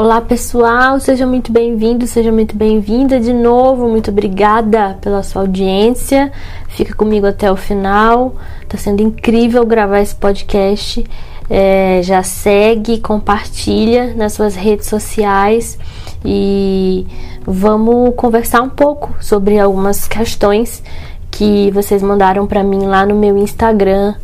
Olá 0.00 0.20
pessoal, 0.20 1.00
seja 1.00 1.26
muito 1.26 1.50
bem-vindo, 1.50 2.06
seja 2.06 2.30
muito 2.30 2.56
bem-vinda 2.56 3.18
de 3.18 3.32
novo. 3.32 3.88
Muito 3.88 4.12
obrigada 4.12 4.96
pela 5.00 5.24
sua 5.24 5.42
audiência. 5.42 6.30
Fica 6.68 6.94
comigo 6.94 7.26
até 7.26 7.50
o 7.50 7.56
final. 7.56 8.36
Tá 8.68 8.78
sendo 8.78 9.02
incrível 9.02 9.66
gravar 9.66 9.98
esse 9.98 10.14
podcast. 10.14 11.04
É, 11.50 11.98
já 12.04 12.22
segue, 12.22 13.00
compartilha 13.00 14.14
nas 14.14 14.34
suas 14.34 14.54
redes 14.54 14.86
sociais 14.86 15.76
e 16.24 17.04
vamos 17.44 18.14
conversar 18.14 18.62
um 18.62 18.70
pouco 18.70 19.16
sobre 19.20 19.58
algumas 19.58 20.06
questões 20.06 20.80
que 21.28 21.72
vocês 21.72 22.04
mandaram 22.04 22.46
para 22.46 22.62
mim 22.62 22.86
lá 22.86 23.04
no 23.04 23.16
meu 23.16 23.36
Instagram, 23.36 24.14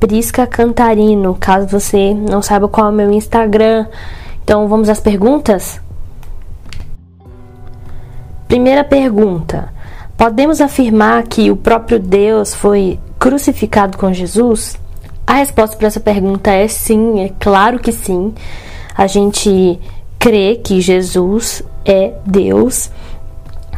@prisca_cantarino. 0.00 1.36
Caso 1.38 1.68
você 1.68 2.12
não 2.12 2.42
saiba 2.42 2.66
qual 2.66 2.88
é 2.88 2.90
o 2.90 2.92
meu 2.92 3.12
Instagram, 3.12 3.86
então 4.44 4.68
vamos 4.68 4.88
às 4.88 5.00
perguntas? 5.00 5.80
Primeira 8.48 8.84
pergunta: 8.84 9.72
Podemos 10.16 10.60
afirmar 10.60 11.24
que 11.24 11.50
o 11.50 11.56
próprio 11.56 11.98
Deus 11.98 12.54
foi 12.54 13.00
crucificado 13.18 13.98
com 13.98 14.12
Jesus? 14.12 14.78
A 15.26 15.34
resposta 15.34 15.76
para 15.76 15.88
essa 15.88 15.98
pergunta 15.98 16.50
é 16.50 16.68
sim, 16.68 17.20
é 17.24 17.32
claro 17.40 17.78
que 17.78 17.90
sim. 17.90 18.32
A 18.96 19.06
gente 19.06 19.80
crê 20.18 20.60
que 20.62 20.80
Jesus 20.80 21.62
é 21.84 22.14
Deus. 22.24 22.90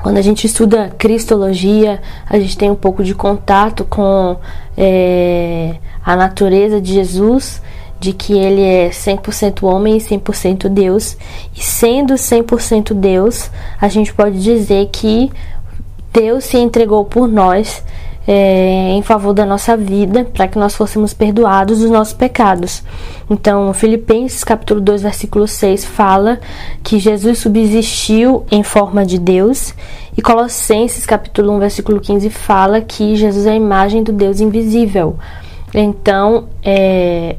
Quando 0.02 0.18
a 0.18 0.22
gente 0.22 0.46
estuda 0.46 0.92
Cristologia, 0.98 2.02
a 2.28 2.38
gente 2.38 2.58
tem 2.58 2.70
um 2.70 2.74
pouco 2.74 3.02
de 3.02 3.14
contato 3.14 3.84
com 3.84 4.36
é, 4.76 5.76
a 6.04 6.14
natureza 6.14 6.78
de 6.78 6.92
Jesus 6.92 7.62
de 7.98 8.12
que 8.12 8.32
ele 8.34 8.62
é 8.62 8.90
100% 8.90 9.62
homem 9.62 9.96
e 9.96 10.00
100% 10.00 10.68
Deus. 10.68 11.16
E 11.56 11.62
sendo 11.62 12.14
100% 12.14 12.92
Deus, 12.94 13.50
a 13.80 13.88
gente 13.88 14.12
pode 14.12 14.42
dizer 14.42 14.88
que 14.92 15.30
Deus 16.12 16.44
se 16.44 16.58
entregou 16.58 17.04
por 17.04 17.26
nós 17.26 17.82
é, 18.26 18.90
em 18.92 19.02
favor 19.02 19.34
da 19.34 19.44
nossa 19.44 19.76
vida, 19.76 20.24
para 20.24 20.48
que 20.48 20.58
nós 20.58 20.74
fôssemos 20.74 21.12
perdoados 21.12 21.80
dos 21.80 21.90
nossos 21.90 22.14
pecados. 22.14 22.82
Então, 23.28 23.72
Filipenses 23.74 24.42
capítulo 24.42 24.80
2, 24.80 25.02
versículo 25.02 25.46
6 25.46 25.84
fala 25.84 26.40
que 26.82 26.98
Jesus 26.98 27.38
subsistiu 27.38 28.44
em 28.50 28.62
forma 28.62 29.04
de 29.04 29.18
Deus, 29.18 29.74
e 30.16 30.22
Colossenses 30.22 31.04
capítulo 31.04 31.52
1, 31.56 31.58
versículo 31.58 32.00
15 32.00 32.30
fala 32.30 32.80
que 32.80 33.16
Jesus 33.16 33.46
é 33.46 33.50
a 33.50 33.56
imagem 33.56 34.02
do 34.02 34.12
Deus 34.12 34.40
invisível. 34.40 35.16
Então, 35.74 36.44
é, 36.62 37.36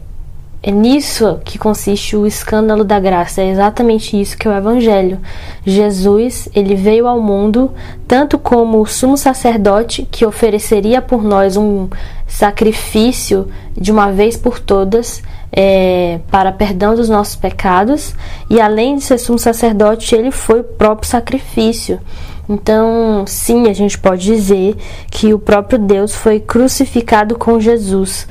é 0.68 0.72
nisso 0.72 1.40
que 1.46 1.60
consiste 1.60 2.18
o 2.18 2.26
escândalo 2.26 2.84
da 2.84 3.00
graça. 3.00 3.40
É 3.40 3.52
exatamente 3.52 4.20
isso 4.20 4.36
que 4.36 4.48
é 4.48 4.52
o 4.52 4.58
evangelho. 4.58 5.20
Jesus, 5.64 6.50
ele 6.56 6.74
veio 6.74 7.08
ao 7.08 7.22
mundo 7.22 7.72
tanto 8.08 8.40
como 8.40 8.82
o 8.82 8.86
sumo 8.88 9.16
sacerdote 9.16 10.08
que 10.10 10.26
ofereceria 10.26 11.04
por 11.04 11.24
nós 11.24 11.56
um 11.56 11.88
sacrifício 12.26 13.48
de 13.78 13.92
uma 13.92 14.12
vez 14.12 14.36
por 14.36 14.60
todas 14.60 15.22
é, 15.52 16.20
para 16.32 16.52
perdão 16.52 16.96
dos 16.96 17.10
nossos 17.10 17.36
pecados, 17.36 18.16
e 18.50 18.60
além 18.60 18.96
de 18.96 19.04
ser 19.04 19.20
sumo 19.20 19.38
sacerdote, 19.38 20.16
ele 20.16 20.32
foi 20.32 20.62
o 20.62 20.64
próprio 20.64 21.08
sacrifício. 21.08 22.00
Então, 22.50 23.24
sim, 23.28 23.70
a 23.70 23.74
gente 23.74 24.00
pode 24.00 24.24
dizer 24.24 24.76
que 25.12 25.32
o 25.32 25.38
próprio 25.38 25.78
Deus 25.78 26.16
foi 26.16 26.40
crucificado 26.40 27.38
com 27.38 27.60
Jesus. 27.60 28.28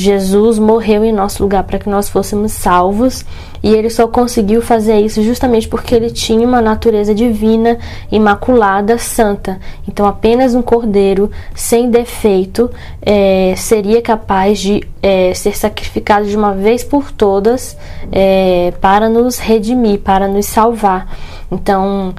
Jesus 0.00 0.60
morreu 0.60 1.04
em 1.04 1.12
nosso 1.12 1.42
lugar 1.42 1.64
para 1.64 1.76
que 1.76 1.88
nós 1.88 2.08
fôssemos 2.08 2.52
salvos 2.52 3.24
e 3.60 3.74
ele 3.74 3.90
só 3.90 4.06
conseguiu 4.06 4.62
fazer 4.62 5.00
isso 5.00 5.20
justamente 5.24 5.66
porque 5.66 5.92
ele 5.92 6.08
tinha 6.08 6.46
uma 6.46 6.62
natureza 6.62 7.12
divina, 7.12 7.76
imaculada, 8.08 8.96
santa. 8.96 9.58
Então, 9.88 10.06
apenas 10.06 10.54
um 10.54 10.62
cordeiro 10.62 11.32
sem 11.52 11.90
defeito 11.90 12.70
é, 13.02 13.54
seria 13.56 14.00
capaz 14.00 14.60
de 14.60 14.86
é, 15.02 15.34
ser 15.34 15.56
sacrificado 15.56 16.28
de 16.28 16.36
uma 16.36 16.54
vez 16.54 16.84
por 16.84 17.10
todas 17.10 17.76
é, 18.12 18.72
para 18.80 19.08
nos 19.08 19.38
redimir, 19.38 19.98
para 19.98 20.28
nos 20.28 20.46
salvar. 20.46 21.12
Então, 21.50 22.14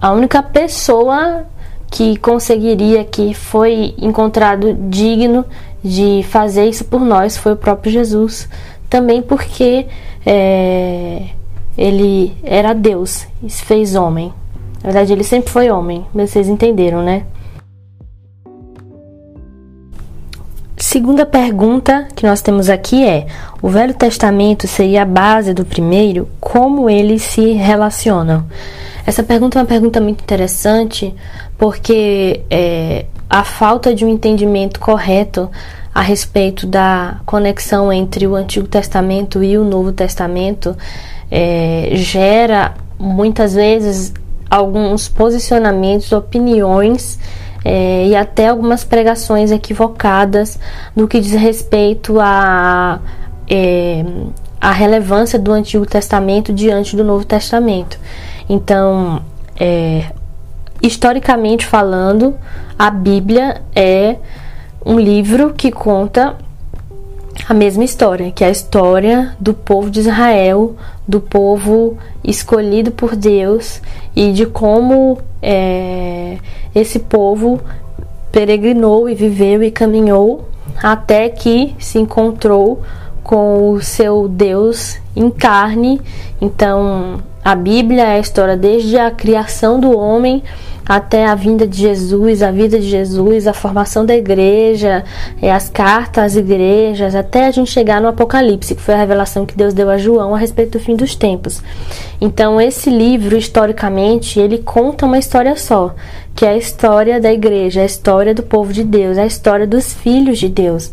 a 0.00 0.10
única 0.10 0.42
pessoa 0.42 1.44
que 1.88 2.16
conseguiria, 2.16 3.04
que 3.04 3.32
foi 3.32 3.94
encontrado 3.98 4.74
digno 4.74 5.44
de 5.82 6.22
fazer 6.28 6.66
isso 6.66 6.84
por 6.84 7.00
nós 7.00 7.36
foi 7.36 7.52
o 7.52 7.56
próprio 7.56 7.92
Jesus. 7.92 8.48
Também 8.88 9.22
porque 9.22 9.86
é, 10.24 11.22
ele 11.76 12.36
era 12.42 12.72
Deus 12.72 13.26
e 13.42 13.50
se 13.50 13.64
fez 13.64 13.94
homem. 13.94 14.32
Na 14.82 14.90
verdade, 14.90 15.12
ele 15.12 15.24
sempre 15.24 15.50
foi 15.50 15.70
homem, 15.70 16.04
mas 16.12 16.30
vocês 16.30 16.48
entenderam, 16.48 17.02
né? 17.02 17.24
Segunda 20.76 21.24
pergunta 21.24 22.08
que 22.14 22.26
nós 22.26 22.42
temos 22.42 22.68
aqui 22.68 23.06
é: 23.06 23.26
o 23.62 23.68
Velho 23.68 23.94
Testamento 23.94 24.66
seria 24.66 25.02
a 25.02 25.06
base 25.06 25.54
do 25.54 25.64
primeiro? 25.64 26.28
Como 26.40 26.90
eles 26.90 27.22
se 27.22 27.52
relacionam? 27.52 28.44
Essa 29.06 29.22
pergunta 29.22 29.58
é 29.58 29.62
uma 29.62 29.66
pergunta 29.66 30.00
muito 30.00 30.22
interessante 30.22 31.14
porque 31.56 32.42
é, 32.50 33.06
a 33.32 33.44
falta 33.44 33.94
de 33.94 34.04
um 34.04 34.10
entendimento 34.10 34.78
correto 34.78 35.50
a 35.94 36.02
respeito 36.02 36.66
da 36.66 37.16
conexão 37.24 37.90
entre 37.90 38.26
o 38.26 38.34
Antigo 38.34 38.68
Testamento 38.68 39.42
e 39.42 39.56
o 39.56 39.64
Novo 39.64 39.90
Testamento 39.90 40.76
é, 41.30 41.88
gera 41.94 42.74
muitas 42.98 43.54
vezes 43.54 44.12
alguns 44.50 45.08
posicionamentos, 45.08 46.12
opiniões 46.12 47.18
é, 47.64 48.06
e 48.08 48.14
até 48.14 48.48
algumas 48.48 48.84
pregações 48.84 49.50
equivocadas 49.50 50.58
no 50.94 51.08
que 51.08 51.18
diz 51.18 51.32
respeito 51.32 52.20
a 52.20 53.00
é, 53.48 54.04
a 54.60 54.72
relevância 54.72 55.38
do 55.38 55.52
Antigo 55.52 55.86
Testamento 55.86 56.52
diante 56.52 56.94
do 56.94 57.02
Novo 57.02 57.24
Testamento. 57.24 57.98
Então, 58.46 59.22
é, 59.58 60.04
historicamente 60.82 61.64
falando, 61.64 62.34
a 62.78 62.90
Bíblia 62.90 63.62
é 63.74 64.16
um 64.84 64.98
livro 64.98 65.54
que 65.54 65.70
conta 65.70 66.36
a 67.48 67.54
mesma 67.54 67.84
história, 67.84 68.30
que 68.30 68.44
é 68.44 68.48
a 68.48 68.50
história 68.50 69.34
do 69.38 69.54
povo 69.54 69.90
de 69.90 70.00
Israel, 70.00 70.74
do 71.06 71.20
povo 71.20 71.96
escolhido 72.22 72.90
por 72.90 73.16
Deus 73.16 73.80
e 74.14 74.32
de 74.32 74.46
como 74.46 75.18
é, 75.40 76.38
esse 76.74 76.98
povo 76.98 77.60
peregrinou 78.30 79.08
e 79.08 79.14
viveu 79.14 79.62
e 79.62 79.70
caminhou 79.70 80.48
até 80.82 81.28
que 81.28 81.74
se 81.78 81.98
encontrou 81.98 82.82
com 83.22 83.70
o 83.70 83.80
seu 83.80 84.28
Deus 84.28 84.98
em 85.14 85.30
carne. 85.30 86.00
Então, 86.40 87.20
a 87.44 87.54
Bíblia 87.54 88.02
é 88.02 88.16
a 88.16 88.18
história 88.18 88.56
desde 88.56 88.98
a 88.98 89.10
criação 89.10 89.78
do 89.78 89.96
homem 89.96 90.42
até 90.88 91.26
a 91.26 91.34
vinda 91.34 91.66
de 91.66 91.78
Jesus, 91.78 92.42
a 92.42 92.50
vida 92.50 92.78
de 92.78 92.88
Jesus, 92.88 93.46
a 93.46 93.52
formação 93.52 94.04
da 94.04 94.14
igreja, 94.14 95.04
é, 95.40 95.52
as 95.52 95.68
cartas 95.68 96.24
às 96.24 96.36
igrejas, 96.36 97.14
até 97.14 97.46
a 97.46 97.50
gente 97.50 97.70
chegar 97.70 98.00
no 98.00 98.08
Apocalipse, 98.08 98.74
que 98.74 98.82
foi 98.82 98.94
a 98.94 98.98
revelação 98.98 99.46
que 99.46 99.56
Deus 99.56 99.72
deu 99.72 99.88
a 99.90 99.98
João 99.98 100.34
a 100.34 100.38
respeito 100.38 100.78
do 100.78 100.84
fim 100.84 100.96
dos 100.96 101.14
tempos. 101.14 101.62
Então, 102.20 102.60
esse 102.60 102.90
livro, 102.90 103.36
historicamente, 103.36 104.38
ele 104.38 104.58
conta 104.58 105.06
uma 105.06 105.18
história 105.18 105.56
só, 105.56 105.94
que 106.34 106.44
é 106.44 106.50
a 106.50 106.56
história 106.56 107.20
da 107.20 107.32
igreja, 107.32 107.82
a 107.82 107.84
história 107.84 108.34
do 108.34 108.42
povo 108.42 108.72
de 108.72 108.84
Deus, 108.84 109.18
a 109.18 109.26
história 109.26 109.66
dos 109.66 109.92
filhos 109.92 110.38
de 110.38 110.48
Deus. 110.48 110.92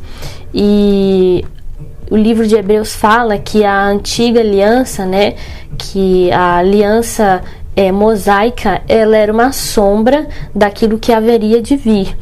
E 0.54 1.46
o 2.10 2.18
livro 2.18 2.48
de 2.48 2.56
Hebreus 2.56 2.96
fala 2.96 3.38
que 3.38 3.64
a 3.64 3.86
antiga 3.86 4.40
aliança, 4.40 5.06
né, 5.06 5.36
que 5.78 6.32
a 6.32 6.58
aliança 6.58 7.42
é, 7.80 7.94
mosaica, 7.94 8.82
ela 8.90 9.16
era 9.16 9.32
uma 9.32 9.54
sombra 9.54 10.28
daquilo 10.54 11.00
que 11.00 11.14
haveria 11.14 11.62
de 11.62 11.78
vir. 11.78 12.14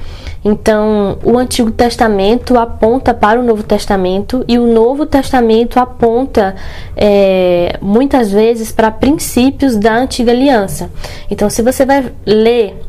Então, 0.45 1.17
o 1.23 1.35
Antigo 1.35 1.71
Testamento 1.71 2.59
aponta 2.59 3.11
para 3.11 3.39
o 3.39 3.43
Novo 3.43 3.63
Testamento 3.63 4.45
e 4.47 4.59
o 4.59 4.67
Novo 4.71 5.07
Testamento 5.07 5.79
aponta 5.79 6.55
é, 6.95 7.75
muitas 7.81 8.31
vezes 8.31 8.71
para 8.71 8.91
princípios 8.91 9.75
da 9.75 9.95
Antiga 9.95 10.31
Aliança. 10.31 10.91
Então, 11.31 11.49
se 11.49 11.63
você 11.63 11.87
vai 11.87 12.05
ler 12.23 12.79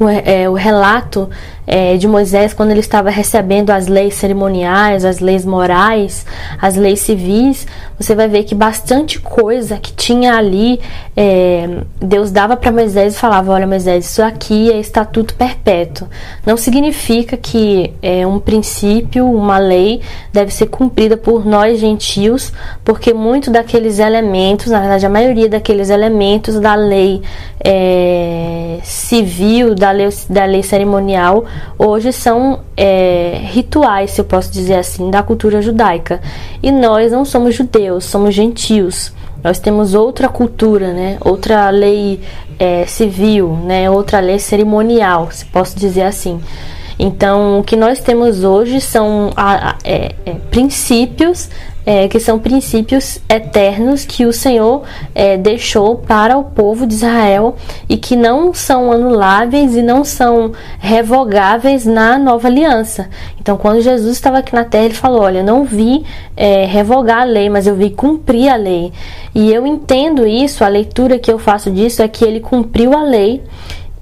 o, 0.00 0.08
é, 0.08 0.48
o 0.48 0.54
relato 0.54 1.28
é, 1.66 1.96
de 1.96 2.08
Moisés 2.08 2.52
quando 2.52 2.70
ele 2.70 2.80
estava 2.80 3.10
recebendo 3.10 3.70
as 3.70 3.86
leis 3.86 4.14
cerimoniais, 4.14 5.04
as 5.04 5.20
leis 5.20 5.44
morais, 5.44 6.26
as 6.60 6.76
leis 6.76 7.00
civis, 7.00 7.66
você 7.98 8.14
vai 8.14 8.28
ver 8.28 8.44
que 8.44 8.54
bastante 8.54 9.20
coisa 9.20 9.76
que 9.76 9.92
tinha 9.92 10.34
ali, 10.34 10.80
é, 11.14 11.82
Deus 12.00 12.30
dava 12.30 12.56
para 12.56 12.72
Moisés 12.72 13.14
e 13.14 13.18
falava: 13.18 13.52
Olha, 13.52 13.66
Moisés, 13.66 14.06
isso 14.06 14.22
aqui 14.22 14.72
é 14.72 14.80
estatuto 14.80 15.34
perpétuo. 15.34 16.08
Não 16.46 16.56
significa 16.56 17.36
que 17.36 17.92
é, 18.00 18.26
um 18.26 18.40
princípio, 18.40 19.30
uma 19.30 19.58
lei, 19.58 20.00
deve 20.32 20.50
ser 20.50 20.66
cumprida 20.66 21.16
por 21.16 21.44
nós 21.44 21.78
gentios, 21.78 22.52
porque 22.82 23.12
muito 23.12 23.50
daqueles 23.50 23.98
elementos, 23.98 24.68
na 24.68 24.80
verdade, 24.80 25.04
a 25.04 25.10
maioria 25.10 25.48
daqueles 25.48 25.90
elementos 25.90 26.58
da 26.58 26.74
lei 26.74 27.20
é, 27.62 28.78
civil, 28.82 29.74
da 29.74 29.90
lei, 29.90 30.08
da 30.28 30.44
lei 30.46 30.62
cerimonial, 30.62 31.44
hoje 31.78 32.12
são 32.12 32.60
é, 32.76 33.40
rituais, 33.44 34.12
se 34.12 34.20
eu 34.20 34.24
posso 34.24 34.50
dizer 34.50 34.74
assim, 34.74 35.10
da 35.10 35.22
cultura 35.22 35.62
judaica. 35.62 36.20
E 36.62 36.70
nós 36.70 37.12
não 37.12 37.24
somos 37.24 37.54
judeus, 37.54 38.04
somos 38.04 38.34
gentios. 38.34 39.12
Nós 39.42 39.58
temos 39.58 39.94
outra 39.94 40.28
cultura, 40.28 40.92
né? 40.92 41.16
outra 41.20 41.70
lei 41.70 42.20
é, 42.58 42.84
civil, 42.86 43.58
né? 43.64 43.90
outra 43.90 44.20
lei 44.20 44.38
cerimonial, 44.38 45.28
se 45.30 45.44
posso 45.46 45.78
dizer 45.78 46.02
assim. 46.02 46.40
Então, 46.98 47.60
o 47.60 47.64
que 47.64 47.76
nós 47.76 48.00
temos 48.00 48.44
hoje 48.44 48.78
são 48.78 49.30
é, 49.82 50.14
é, 50.26 50.34
princípios 50.50 51.48
é, 51.84 52.08
que 52.08 52.20
são 52.20 52.38
princípios 52.38 53.18
eternos 53.28 54.04
que 54.04 54.26
o 54.26 54.32
Senhor 54.32 54.82
é, 55.14 55.36
deixou 55.36 55.96
para 55.96 56.36
o 56.36 56.44
povo 56.44 56.86
de 56.86 56.94
Israel 56.94 57.56
e 57.88 57.96
que 57.96 58.14
não 58.14 58.52
são 58.52 58.92
anuláveis 58.92 59.74
e 59.74 59.82
não 59.82 60.04
são 60.04 60.52
revogáveis 60.78 61.86
na 61.86 62.18
nova 62.18 62.48
aliança. 62.48 63.08
Então, 63.40 63.56
quando 63.56 63.80
Jesus 63.80 64.12
estava 64.12 64.38
aqui 64.38 64.54
na 64.54 64.64
terra, 64.64 64.84
ele 64.84 64.94
falou: 64.94 65.22
Olha, 65.22 65.38
eu 65.38 65.44
não 65.44 65.64
vi 65.64 66.04
é, 66.36 66.66
revogar 66.66 67.22
a 67.22 67.24
lei, 67.24 67.48
mas 67.48 67.66
eu 67.66 67.74
vi 67.74 67.90
cumprir 67.90 68.48
a 68.48 68.56
lei. 68.56 68.92
E 69.34 69.52
eu 69.52 69.66
entendo 69.66 70.26
isso, 70.26 70.64
a 70.64 70.68
leitura 70.68 71.18
que 71.18 71.32
eu 71.32 71.38
faço 71.38 71.70
disso 71.70 72.02
é 72.02 72.08
que 72.08 72.24
ele 72.24 72.40
cumpriu 72.40 72.94
a 72.94 73.02
lei 73.02 73.42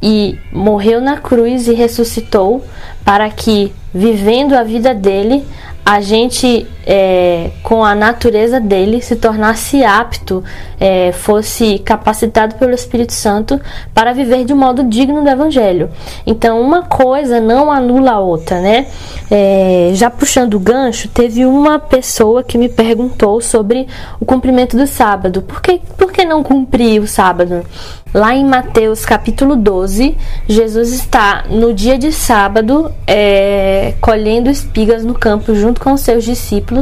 e 0.03 0.39
morreu 0.53 1.01
na 1.01 1.17
cruz 1.17 1.69
e 1.69 1.75
ressuscitou 1.75 2.63
para 3.05 3.29
que, 3.31 3.73
vivendo 3.93 4.55
a 4.55 4.63
vida 4.63 4.95
dele, 4.95 5.45
a 5.85 6.01
gente, 6.01 6.67
é, 6.91 7.51
com 7.63 7.85
a 7.85 7.95
natureza 7.95 8.59
dele, 8.59 9.03
se 9.03 9.15
tornasse 9.15 9.85
apto, 9.85 10.43
é, 10.81 11.13
fosse 11.13 11.79
capacitado 11.81 12.55
pelo 12.55 12.73
Espírito 12.73 13.13
Santo 13.13 13.61
para 13.93 14.15
viver 14.15 14.47
de 14.47 14.55
um 14.55 14.57
modo 14.57 14.83
digno 14.83 15.23
do 15.23 15.29
Evangelho. 15.29 15.91
Então, 16.27 16.59
uma 16.63 16.83
coisa 16.85 17.41
não 17.41 17.71
anula 17.71 18.13
a 18.13 18.21
outra, 18.21 18.63
né? 18.63 18.87
É, 19.31 19.91
já 19.93 20.09
puxando 20.09 20.55
o 20.55 20.61
gancho, 20.61 21.09
teve 21.09 21.45
uma 21.45 21.79
pessoa 21.79 22.43
que 22.43 22.57
me 22.57 22.71
perguntou 22.71 23.39
sobre 23.43 23.87
o 24.19 24.25
cumprimento 24.25 24.75
do 24.75 24.87
sábado. 24.87 25.43
Por 25.43 25.61
que, 25.61 25.83
por 25.99 26.11
que 26.11 26.25
não 26.25 26.43
cumprir 26.43 27.03
o 27.03 27.07
sábado? 27.07 27.67
Lá 28.15 28.35
em 28.35 28.43
Mateus 28.43 29.05
capítulo 29.05 29.55
12, 29.55 30.17
Jesus 30.49 30.93
está 30.93 31.45
no 31.51 31.75
dia 31.75 31.99
de 31.99 32.11
sábado 32.11 32.91
é, 33.07 33.93
colhendo 34.01 34.49
espigas 34.49 35.05
no 35.05 35.13
campo 35.13 35.55
junto 35.55 35.79
com 35.79 35.93
os 35.93 36.01
seus 36.01 36.25
discípulos. 36.25 36.78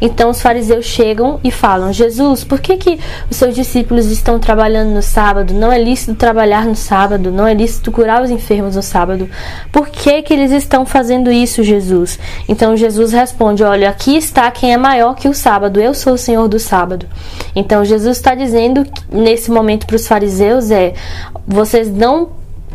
Então 0.00 0.30
os 0.30 0.40
fariseus 0.40 0.84
chegam 0.84 1.40
e 1.42 1.50
falam: 1.50 1.92
Jesus, 1.92 2.44
por 2.44 2.60
que, 2.60 2.76
que 2.76 2.98
os 3.30 3.36
seus 3.36 3.54
discípulos 3.54 4.06
estão 4.06 4.38
trabalhando 4.38 4.90
no 4.90 5.02
sábado? 5.02 5.54
Não 5.54 5.72
é 5.72 5.82
lícito 5.82 6.14
trabalhar 6.14 6.64
no 6.64 6.76
sábado, 6.76 7.30
não 7.30 7.46
é 7.46 7.54
lícito 7.54 7.92
curar 7.92 8.22
os 8.22 8.30
enfermos 8.30 8.76
no 8.76 8.82
sábado. 8.82 9.28
Por 9.72 9.88
que, 9.88 10.22
que 10.22 10.32
eles 10.32 10.50
estão 10.50 10.84
fazendo 10.84 11.30
isso, 11.30 11.62
Jesus? 11.62 12.18
Então 12.48 12.76
Jesus 12.76 13.12
responde: 13.12 13.62
Olha, 13.62 13.90
aqui 13.90 14.16
está 14.16 14.50
quem 14.50 14.72
é 14.72 14.76
maior 14.76 15.14
que 15.14 15.28
o 15.28 15.34
sábado, 15.34 15.80
eu 15.80 15.94
sou 15.94 16.14
o 16.14 16.18
Senhor 16.18 16.48
do 16.48 16.58
sábado. 16.58 17.06
Então 17.54 17.84
Jesus 17.84 18.16
está 18.16 18.34
dizendo 18.34 18.86
nesse 19.10 19.50
momento 19.50 19.86
para 19.86 19.96
os 19.96 20.06
fariseus 20.06 20.70
é: 20.70 20.94
vocês 21.46 21.90
não 21.90 22.30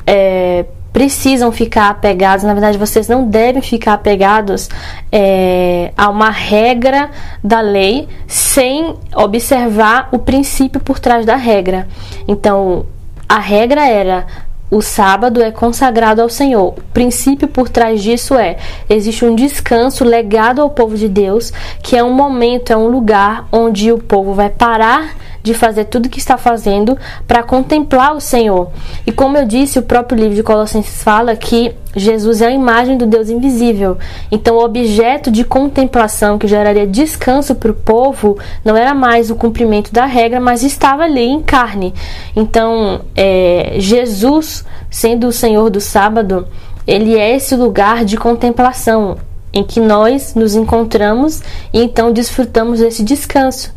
é, 0.06 0.66
precisam 0.94 1.52
ficar 1.52 1.90
apegados, 1.90 2.46
na 2.46 2.54
verdade, 2.54 2.78
vocês 2.78 3.08
não 3.08 3.28
devem 3.28 3.62
ficar 3.62 3.94
apegados 3.94 4.70
é, 5.12 5.92
a 5.98 6.08
uma 6.08 6.30
regra 6.30 7.10
da 7.44 7.60
lei 7.60 8.08
sem 8.28 8.96
observar 9.16 10.10
o 10.12 10.20
princípio 10.20 10.80
por 10.80 11.00
trás 11.00 11.26
da 11.26 11.36
regra. 11.36 11.88
Então, 12.28 12.86
a 13.28 13.40
regra 13.40 13.88
era 13.88 14.28
o 14.74 14.82
sábado 14.82 15.42
é 15.42 15.52
consagrado 15.52 16.22
ao 16.22 16.30
Senhor. 16.30 16.70
O 16.70 16.82
princípio 16.94 17.48
por 17.48 17.70
trás 17.70 18.02
disso 18.02 18.36
é: 18.36 18.58
existe 18.90 19.24
um 19.24 19.36
descanso 19.36 20.04
legado 20.04 20.62
ao 20.62 20.70
povo 20.72 20.96
de 20.98 21.08
Deus, 21.08 21.54
que 21.84 21.96
é 21.96 22.04
um 22.04 22.14
momento, 22.14 22.74
é 22.74 22.78
um 22.78 22.88
lugar 22.88 23.48
onde 23.52 23.92
o 23.92 24.00
povo 24.00 24.34
vai 24.34 24.50
parar 24.50 25.16
de 25.44 25.54
fazer 25.54 25.86
tudo 25.86 26.06
o 26.06 26.10
que 26.10 26.20
está 26.20 26.38
fazendo 26.38 26.98
para 27.28 27.44
contemplar 27.44 28.16
o 28.16 28.22
Senhor. 28.22 28.72
E 29.06 29.12
como 29.12 29.38
eu 29.38 29.46
disse, 29.46 29.78
o 29.78 29.84
próprio 29.84 30.18
livro 30.18 30.36
de 30.36 30.42
Colossenses 30.42 31.04
fala 31.04 31.36
que 31.36 31.76
Jesus 31.96 32.42
é 32.42 32.48
a 32.48 32.52
imagem 32.52 32.98
do 32.98 33.06
Deus 33.06 33.30
invisível. 33.30 33.98
Então, 34.32 34.56
o 34.56 34.64
objeto 34.64 35.30
de 35.30 35.44
contemplação 35.44 36.40
que 36.40 36.48
geraria 36.48 36.88
descanso 36.88 37.54
para 37.56 37.72
o 37.72 37.76
povo 37.76 38.40
não 38.64 38.76
era 38.76 38.96
mais 38.96 39.30
o 39.30 39.36
cumprimento 39.36 39.92
da 39.94 40.06
regra, 40.06 40.40
mas 40.40 40.64
estava 40.64 41.04
ali 41.04 41.22
em 41.22 41.44
carne. 41.44 41.94
Então, 42.36 43.02
é, 43.16 43.76
Jesus, 43.78 44.66
sendo 44.90 45.28
o 45.28 45.32
Senhor 45.32 45.70
do 45.70 45.82
sábado, 45.82 46.48
ele 46.88 47.18
é 47.18 47.36
esse 47.36 47.56
lugar 47.56 48.06
de 48.06 48.18
contemplação 48.18 49.18
em 49.54 49.64
que 49.64 49.80
nós 49.80 50.34
nos 50.34 50.56
encontramos 50.56 51.42
e 51.72 51.84
então 51.84 52.12
desfrutamos 52.12 52.80
desse 52.80 53.04
descanso. 53.04 53.72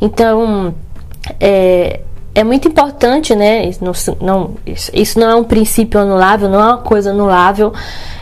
Então, 0.00 0.74
é, 1.40 2.00
é 2.34 2.42
muito 2.42 2.66
importante, 2.66 3.34
né? 3.34 3.66
Isso 3.66 3.84
não, 3.84 3.92
não, 4.20 4.54
isso 4.66 5.18
não 5.18 5.30
é 5.30 5.34
um 5.34 5.44
princípio 5.44 6.00
anulável, 6.00 6.48
não 6.48 6.60
é 6.60 6.64
uma 6.64 6.78
coisa 6.78 7.10
anulável. 7.10 7.72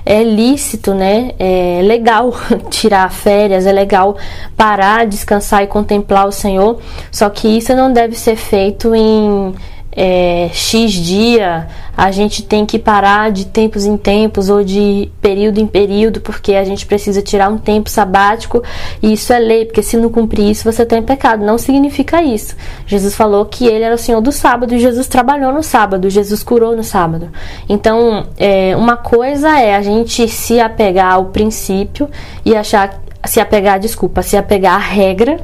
É 0.04 0.22
lícito, 0.22 0.94
né? 0.94 1.32
É 1.38 1.80
legal 1.84 2.32
tirar 2.70 3.10
férias, 3.12 3.66
é 3.66 3.72
legal 3.72 4.16
parar, 4.56 5.06
descansar 5.06 5.62
e 5.62 5.66
contemplar 5.66 6.26
o 6.26 6.32
Senhor. 6.32 6.78
Só 7.12 7.30
que 7.30 7.46
isso 7.46 7.74
não 7.74 7.92
deve 7.92 8.16
ser 8.16 8.36
feito 8.36 8.94
em 8.94 9.54
é, 9.92 10.48
X 10.52 10.92
dia, 10.92 11.66
a 11.96 12.10
gente 12.10 12.42
tem 12.42 12.64
que 12.64 12.78
parar 12.78 13.32
de 13.32 13.44
tempos 13.46 13.84
em 13.84 13.96
tempos 13.96 14.48
ou 14.48 14.62
de 14.62 15.10
período 15.20 15.58
em 15.58 15.66
período, 15.66 16.20
porque 16.20 16.54
a 16.54 16.64
gente 16.64 16.86
precisa 16.86 17.20
tirar 17.20 17.48
um 17.48 17.58
tempo 17.58 17.90
sabático 17.90 18.62
e 19.02 19.12
isso 19.12 19.32
é 19.32 19.38
lei, 19.38 19.64
porque 19.64 19.82
se 19.82 19.96
não 19.96 20.08
cumprir 20.08 20.48
isso 20.48 20.70
você 20.70 20.82
está 20.82 20.96
em 20.96 21.02
pecado. 21.02 21.44
Não 21.44 21.58
significa 21.58 22.22
isso. 22.22 22.56
Jesus 22.86 23.14
falou 23.14 23.44
que 23.44 23.66
ele 23.66 23.84
era 23.84 23.94
o 23.94 23.98
Senhor 23.98 24.20
do 24.20 24.30
sábado 24.30 24.74
e 24.74 24.78
Jesus 24.78 25.08
trabalhou 25.08 25.52
no 25.52 25.62
sábado, 25.62 26.08
Jesus 26.08 26.42
curou 26.42 26.76
no 26.76 26.84
sábado. 26.84 27.28
Então, 27.68 28.26
é, 28.38 28.76
uma 28.76 28.96
coisa 28.96 29.58
é 29.58 29.74
a 29.74 29.82
gente 29.82 30.28
se 30.28 30.60
apegar 30.60 31.14
ao 31.14 31.26
princípio 31.26 32.08
e 32.44 32.54
achar, 32.54 33.00
se 33.24 33.40
apegar, 33.40 33.80
desculpa, 33.80 34.22
se 34.22 34.36
apegar 34.36 34.74
à 34.74 34.78
regra. 34.78 35.38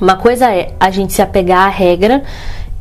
Uma 0.00 0.16
coisa 0.16 0.52
é 0.52 0.72
a 0.78 0.90
gente 0.90 1.12
se 1.12 1.22
apegar 1.22 1.66
à 1.66 1.68
regra 1.68 2.22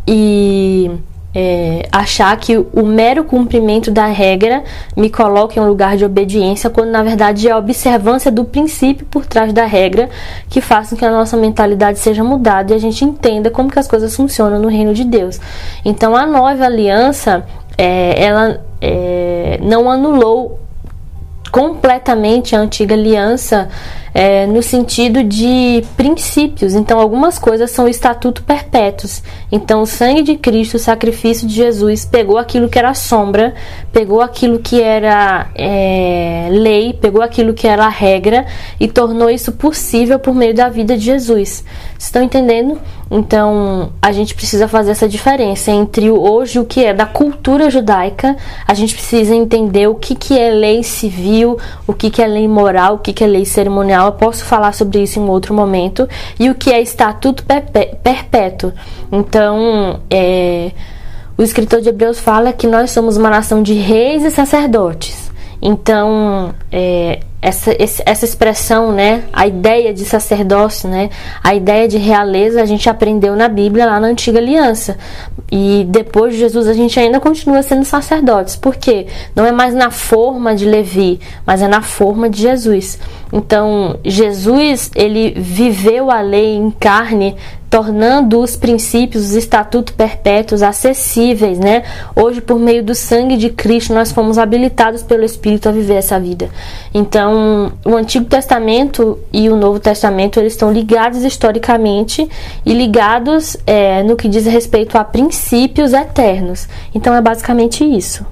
e 0.08 0.92
é, 1.36 1.88
achar 1.92 2.38
que 2.38 2.58
o 2.58 2.86
mero 2.86 3.24
cumprimento 3.24 3.90
da 3.90 4.06
regra 4.06 4.64
me 4.96 5.10
coloca 5.10 5.60
em 5.60 5.64
um 5.64 5.68
lugar 5.68 5.98
de 5.98 6.06
obediência, 6.06 6.70
quando 6.70 6.92
na 6.92 7.02
verdade 7.02 7.48
é 7.48 7.52
a 7.52 7.58
observância 7.58 8.32
do 8.32 8.46
princípio 8.46 9.06
por 9.08 9.26
trás 9.26 9.52
da 9.52 9.66
regra 9.66 10.10
que 10.48 10.62
faz 10.62 10.92
com 10.92 10.96
que 10.96 11.06
a 11.06 11.12
nossa 11.12 11.36
mentalidade 11.36 11.98
seja 11.98 12.24
mudada 12.24 12.74
e 12.74 12.76
a 12.76 12.80
gente 12.80 13.04
entenda 13.04 13.50
como 13.50 13.72
que 13.72 13.80
as 13.80 13.88
coisas 13.88 14.16
funcionam 14.16 14.60
no 14.60 14.68
reino 14.68 14.94
de 14.94 15.04
Deus. 15.04 15.40
Então 15.84 16.16
a 16.16 16.26
nova 16.26 16.66
aliança, 16.66 17.46
é, 17.78 18.24
ela 18.24 18.62
é, 18.80 19.60
não 19.62 19.90
anulou 19.90 20.60
completamente 21.52 22.56
a 22.56 22.60
antiga 22.60 22.96
aliança 22.96 23.70
é, 24.14 24.46
no 24.46 24.62
sentido 24.62 25.24
de 25.24 25.84
princípios. 25.98 26.76
Então, 26.76 27.00
algumas 27.00 27.40
coisas 27.40 27.72
são 27.72 27.88
estatuto 27.88 28.44
perpétuos. 28.44 29.24
Então, 29.52 29.82
o 29.82 29.86
sangue 29.86 30.22
de 30.22 30.36
Cristo, 30.36 30.76
o 30.76 30.80
sacrifício 30.80 31.48
de 31.48 31.56
Jesus, 31.56 32.06
pegou 32.06 32.38
aquilo 32.38 32.70
que 32.70 32.78
era 32.78 32.94
sombra, 32.94 33.54
pegou 33.92 34.22
aquilo 34.22 34.60
que 34.60 34.82
era 34.82 35.48
é, 35.56 36.48
lei, 36.52 36.94
pegou 36.94 37.22
aquilo 37.22 37.54
que 37.54 37.68
era 37.68 37.88
regra 37.88 38.46
e 38.80 38.88
tornou 38.88 39.30
isso 39.30 39.52
possível 39.54 40.20
por 40.20 40.36
meio 40.36 40.54
da 40.54 40.70
vida 40.70 40.96
de 40.96 41.06
Jesus. 41.06 41.64
Estão 41.98 42.22
entendendo? 42.22 42.80
Então, 43.10 43.92
a 44.02 44.12
gente 44.12 44.34
precisa 44.34 44.68
fazer 44.68 44.92
essa 44.92 45.08
diferença 45.08 45.72
entre 45.72 46.10
hoje 46.10 46.60
o 46.60 46.66
que 46.66 46.84
é 46.84 46.94
da 46.94 47.06
cultura 47.06 47.70
judaica, 47.70 48.36
a 48.68 48.74
gente 48.74 48.96
precisa 48.96 49.36
entender 49.36 49.88
o 49.88 49.96
que, 49.96 50.16
que 50.16 50.38
é 50.38 50.50
lei 50.50 50.82
civil, 50.82 51.58
o 51.86 51.94
que, 51.94 52.10
que 52.10 52.22
é 52.22 52.28
lei 52.28 52.48
moral, 52.48 52.96
o 52.96 52.98
que, 52.98 53.14
que 53.14 53.24
é 53.24 53.28
lei 53.28 53.46
cerimonial 53.46 54.03
eu 54.08 54.12
posso 54.14 54.46
falar 54.46 54.74
sobre 54.74 55.02
isso 55.02 55.20
em 55.20 55.24
outro 55.28 55.54
momento, 55.54 56.08
e 56.40 56.50
o 56.50 56.56
que 56.56 56.72
é 56.72 56.82
estatuto 56.82 57.44
perpétuo. 58.04 58.74
Então, 59.12 60.00
é, 60.10 60.72
o 61.38 61.42
escritor 61.42 61.82
de 61.82 61.90
Hebreus 61.90 62.20
fala 62.20 62.54
que 62.54 62.68
nós 62.68 62.92
somos 62.92 63.18
uma 63.18 63.30
nação 63.30 63.62
de 63.64 63.74
reis 63.74 64.24
e 64.24 64.32
sacerdotes. 64.32 65.32
Então, 65.62 66.54
é, 66.72 67.22
essa, 67.44 67.76
essa 67.78 68.24
expressão, 68.24 68.94
né, 68.94 69.26
a 69.34 69.46
ideia 69.46 69.94
de 69.94 70.06
sacerdócio, 70.06 70.88
né, 70.90 71.10
a 71.44 71.54
ideia 71.54 71.90
de 71.90 71.98
realeza, 71.98 72.62
a 72.62 72.66
gente 72.66 72.90
aprendeu 72.90 73.36
na 73.36 73.50
Bíblia 73.50 73.86
lá 73.86 74.00
na 74.00 74.08
Antiga 74.08 74.40
Aliança. 74.40 74.98
E 75.52 75.86
depois 75.90 76.34
de 76.34 76.40
Jesus 76.40 76.68
a 76.68 76.74
gente 76.74 76.98
ainda 76.98 77.20
continua 77.20 77.62
sendo 77.62 77.84
sacerdotes. 77.84 78.56
Por 78.56 78.78
quê? 78.78 79.08
Não 79.36 79.46
é 79.46 79.52
mais 79.52 79.74
na 79.74 79.92
forma 79.92 80.56
de 80.56 80.66
Levi, 80.66 81.20
mas 81.46 81.62
é 81.62 81.68
na 81.68 81.82
forma 81.82 82.30
de 82.30 82.42
Jesus. 82.42 82.98
Então, 83.32 84.00
Jesus, 84.06 84.90
ele 84.96 85.34
viveu 85.36 86.10
a 86.10 86.22
lei 86.22 86.56
em 86.56 86.72
carne 86.72 87.36
tornando 87.74 88.40
os 88.40 88.56
princípios, 88.56 89.24
os 89.24 89.34
estatutos 89.34 89.96
perpétuos 89.96 90.62
acessíveis, 90.62 91.58
né? 91.58 91.82
Hoje, 92.16 92.40
por 92.40 92.60
meio 92.60 92.84
do 92.84 92.94
sangue 92.94 93.36
de 93.36 93.50
Cristo, 93.50 93.96
nós 93.96 94.12
fomos 94.12 94.38
habilitados 94.38 95.02
pelo 95.02 95.24
Espírito 95.24 95.68
a 95.68 95.72
viver 95.72 95.96
essa 95.96 96.20
vida. 96.20 96.52
Então, 96.94 97.74
o 97.84 97.96
Antigo 97.96 98.26
Testamento 98.26 99.18
e 99.34 99.50
o 99.50 99.56
Novo 99.56 99.80
Testamento 99.80 100.40
eles 100.40 100.54
estão 100.54 100.72
ligados 100.72 101.24
historicamente 101.24 102.30
e 102.64 102.76
ligados 102.76 103.58
é, 103.66 104.04
no 104.04 104.16
que 104.16 104.30
diz 104.30 104.46
respeito 104.46 104.96
a 104.96 105.04
princípios 105.04 105.94
eternos. 105.94 106.68
Então, 106.94 107.16
é 107.16 107.22
basicamente 107.22 107.84
isso. 107.84 108.24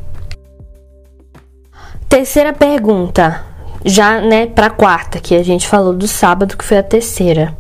Terceira 2.08 2.54
pergunta, 2.54 3.44
já 3.84 4.22
né, 4.22 4.46
para 4.46 4.68
a 4.68 4.70
quarta, 4.70 5.20
que 5.20 5.34
a 5.34 5.44
gente 5.44 5.68
falou 5.68 5.94
do 5.94 6.08
sábado, 6.08 6.56
que 6.56 6.64
foi 6.64 6.78
a 6.78 6.84
terceira. 6.84 7.58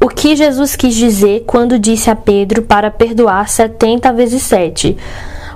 O 0.00 0.08
que 0.08 0.36
Jesus 0.36 0.76
quis 0.76 0.94
dizer 0.94 1.42
quando 1.44 1.78
disse 1.78 2.08
a 2.08 2.14
Pedro 2.14 2.62
para 2.62 2.90
perdoar 2.90 3.48
70 3.48 4.12
vezes 4.12 4.42
7? 4.44 4.96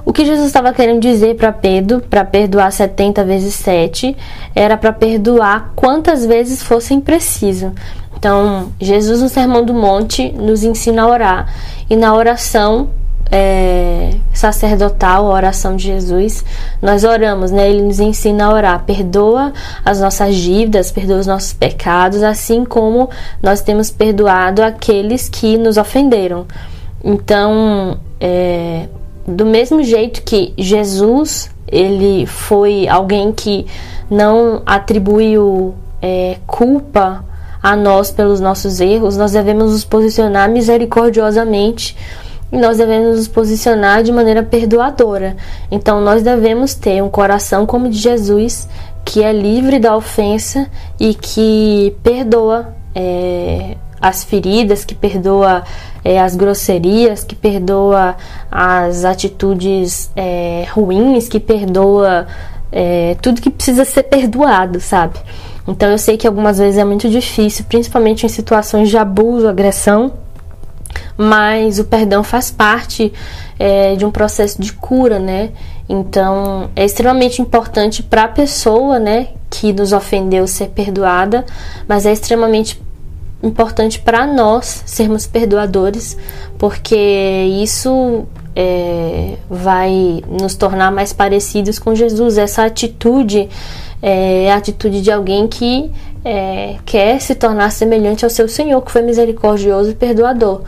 O 0.04 0.12
que 0.12 0.24
Jesus 0.24 0.48
estava 0.48 0.72
querendo 0.72 1.00
dizer 1.00 1.36
para 1.36 1.52
Pedro, 1.52 2.00
para 2.00 2.24
perdoar 2.24 2.72
70 2.72 3.24
vezes 3.24 3.54
7, 3.54 4.16
era 4.52 4.76
para 4.76 4.92
perdoar 4.92 5.72
quantas 5.76 6.26
vezes 6.26 6.60
fossem 6.60 7.00
preciso. 7.00 7.72
Então, 8.18 8.72
Jesus 8.80 9.22
no 9.22 9.28
Sermão 9.28 9.64
do 9.64 9.72
Monte 9.72 10.32
nos 10.32 10.64
ensina 10.64 11.02
a 11.02 11.08
orar. 11.08 11.54
E 11.88 11.94
na 11.94 12.12
oração, 12.12 12.90
é, 13.34 14.10
sacerdotal, 14.34 15.26
a 15.26 15.34
oração 15.34 15.74
de 15.74 15.84
Jesus, 15.86 16.44
nós 16.82 17.02
oramos, 17.02 17.50
né? 17.50 17.70
Ele 17.70 17.80
nos 17.80 17.98
ensina 17.98 18.44
a 18.44 18.52
orar, 18.52 18.84
perdoa 18.84 19.54
as 19.82 20.00
nossas 20.00 20.36
dívidas, 20.36 20.90
perdoa 20.90 21.16
os 21.16 21.26
nossos 21.26 21.54
pecados, 21.54 22.22
assim 22.22 22.62
como 22.62 23.08
nós 23.42 23.62
temos 23.62 23.88
perdoado 23.88 24.62
aqueles 24.62 25.30
que 25.30 25.56
nos 25.56 25.78
ofenderam. 25.78 26.46
Então, 27.02 27.98
é, 28.20 28.86
do 29.26 29.46
mesmo 29.46 29.82
jeito 29.82 30.22
que 30.22 30.52
Jesus, 30.58 31.50
ele 31.66 32.26
foi 32.26 32.86
alguém 32.86 33.32
que 33.32 33.64
não 34.10 34.60
atribuiu 34.66 35.74
é, 36.02 36.36
culpa 36.46 37.24
a 37.62 37.74
nós 37.76 38.10
pelos 38.10 38.40
nossos 38.40 38.80
erros, 38.80 39.16
nós 39.16 39.32
devemos 39.32 39.72
nos 39.72 39.84
posicionar 39.84 40.50
misericordiosamente 40.50 41.96
e 42.52 42.58
nós 42.58 42.76
devemos 42.76 43.16
nos 43.16 43.28
posicionar 43.28 44.02
de 44.02 44.12
maneira 44.12 44.42
perdoadora. 44.42 45.34
Então 45.70 46.02
nós 46.02 46.22
devemos 46.22 46.74
ter 46.74 47.02
um 47.02 47.08
coração 47.08 47.64
como 47.64 47.88
de 47.88 47.96
Jesus, 47.96 48.68
que 49.04 49.22
é 49.22 49.32
livre 49.32 49.78
da 49.78 49.96
ofensa 49.96 50.68
e 51.00 51.14
que 51.14 51.96
perdoa 52.02 52.74
é, 52.94 53.76
as 53.98 54.22
feridas, 54.22 54.84
que 54.84 54.94
perdoa 54.94 55.64
é, 56.04 56.20
as 56.20 56.36
grosserias, 56.36 57.24
que 57.24 57.34
perdoa 57.34 58.16
as 58.50 59.06
atitudes 59.06 60.10
é, 60.14 60.66
ruins, 60.72 61.28
que 61.28 61.40
perdoa 61.40 62.26
é, 62.70 63.16
tudo 63.22 63.40
que 63.40 63.48
precisa 63.50 63.86
ser 63.86 64.02
perdoado, 64.02 64.78
sabe? 64.78 65.18
Então 65.66 65.88
eu 65.90 65.98
sei 65.98 66.18
que 66.18 66.26
algumas 66.26 66.58
vezes 66.58 66.78
é 66.78 66.84
muito 66.84 67.08
difícil, 67.08 67.64
principalmente 67.66 68.26
em 68.26 68.28
situações 68.28 68.90
de 68.90 68.98
abuso, 68.98 69.48
agressão 69.48 70.12
mas 71.16 71.78
o 71.78 71.84
perdão 71.84 72.22
faz 72.22 72.50
parte 72.50 73.12
é, 73.58 73.94
de 73.96 74.04
um 74.04 74.10
processo 74.10 74.60
de 74.60 74.72
cura, 74.72 75.18
né? 75.18 75.50
Então 75.88 76.70
é 76.74 76.84
extremamente 76.84 77.42
importante 77.42 78.02
para 78.02 78.24
a 78.24 78.28
pessoa, 78.28 78.98
né, 78.98 79.28
que 79.50 79.72
nos 79.72 79.92
ofendeu 79.92 80.46
ser 80.46 80.68
perdoada, 80.68 81.44
mas 81.86 82.06
é 82.06 82.12
extremamente 82.12 82.80
importante 83.42 83.98
para 83.98 84.26
nós 84.26 84.84
sermos 84.86 85.26
perdoadores, 85.26 86.16
porque 86.58 86.96
isso 87.62 88.24
é, 88.54 89.36
vai 89.50 90.22
nos 90.28 90.54
tornar 90.54 90.90
mais 90.92 91.12
parecidos 91.12 91.78
com 91.78 91.94
Jesus. 91.94 92.38
Essa 92.38 92.64
atitude 92.64 93.48
é 94.02 94.50
a 94.52 94.56
atitude 94.56 95.00
de 95.00 95.10
alguém 95.10 95.46
que 95.46 95.90
é, 96.24 96.76
quer 96.84 97.20
se 97.20 97.34
tornar 97.34 97.70
semelhante 97.70 98.24
ao 98.24 98.30
seu 98.30 98.48
Senhor, 98.48 98.82
que 98.82 98.90
foi 98.90 99.02
misericordioso 99.02 99.90
e 99.90 99.94
perdoador. 99.94 100.62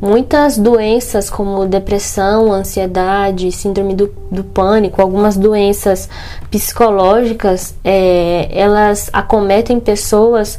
Muitas 0.00 0.56
doenças, 0.56 1.28
como 1.28 1.66
depressão, 1.66 2.52
ansiedade, 2.52 3.50
síndrome 3.50 3.94
do, 3.94 4.14
do 4.30 4.44
pânico, 4.44 5.02
algumas 5.02 5.36
doenças 5.36 6.08
psicológicas, 6.50 7.74
é, 7.82 8.48
elas 8.52 9.10
acometem 9.12 9.80
pessoas 9.80 10.58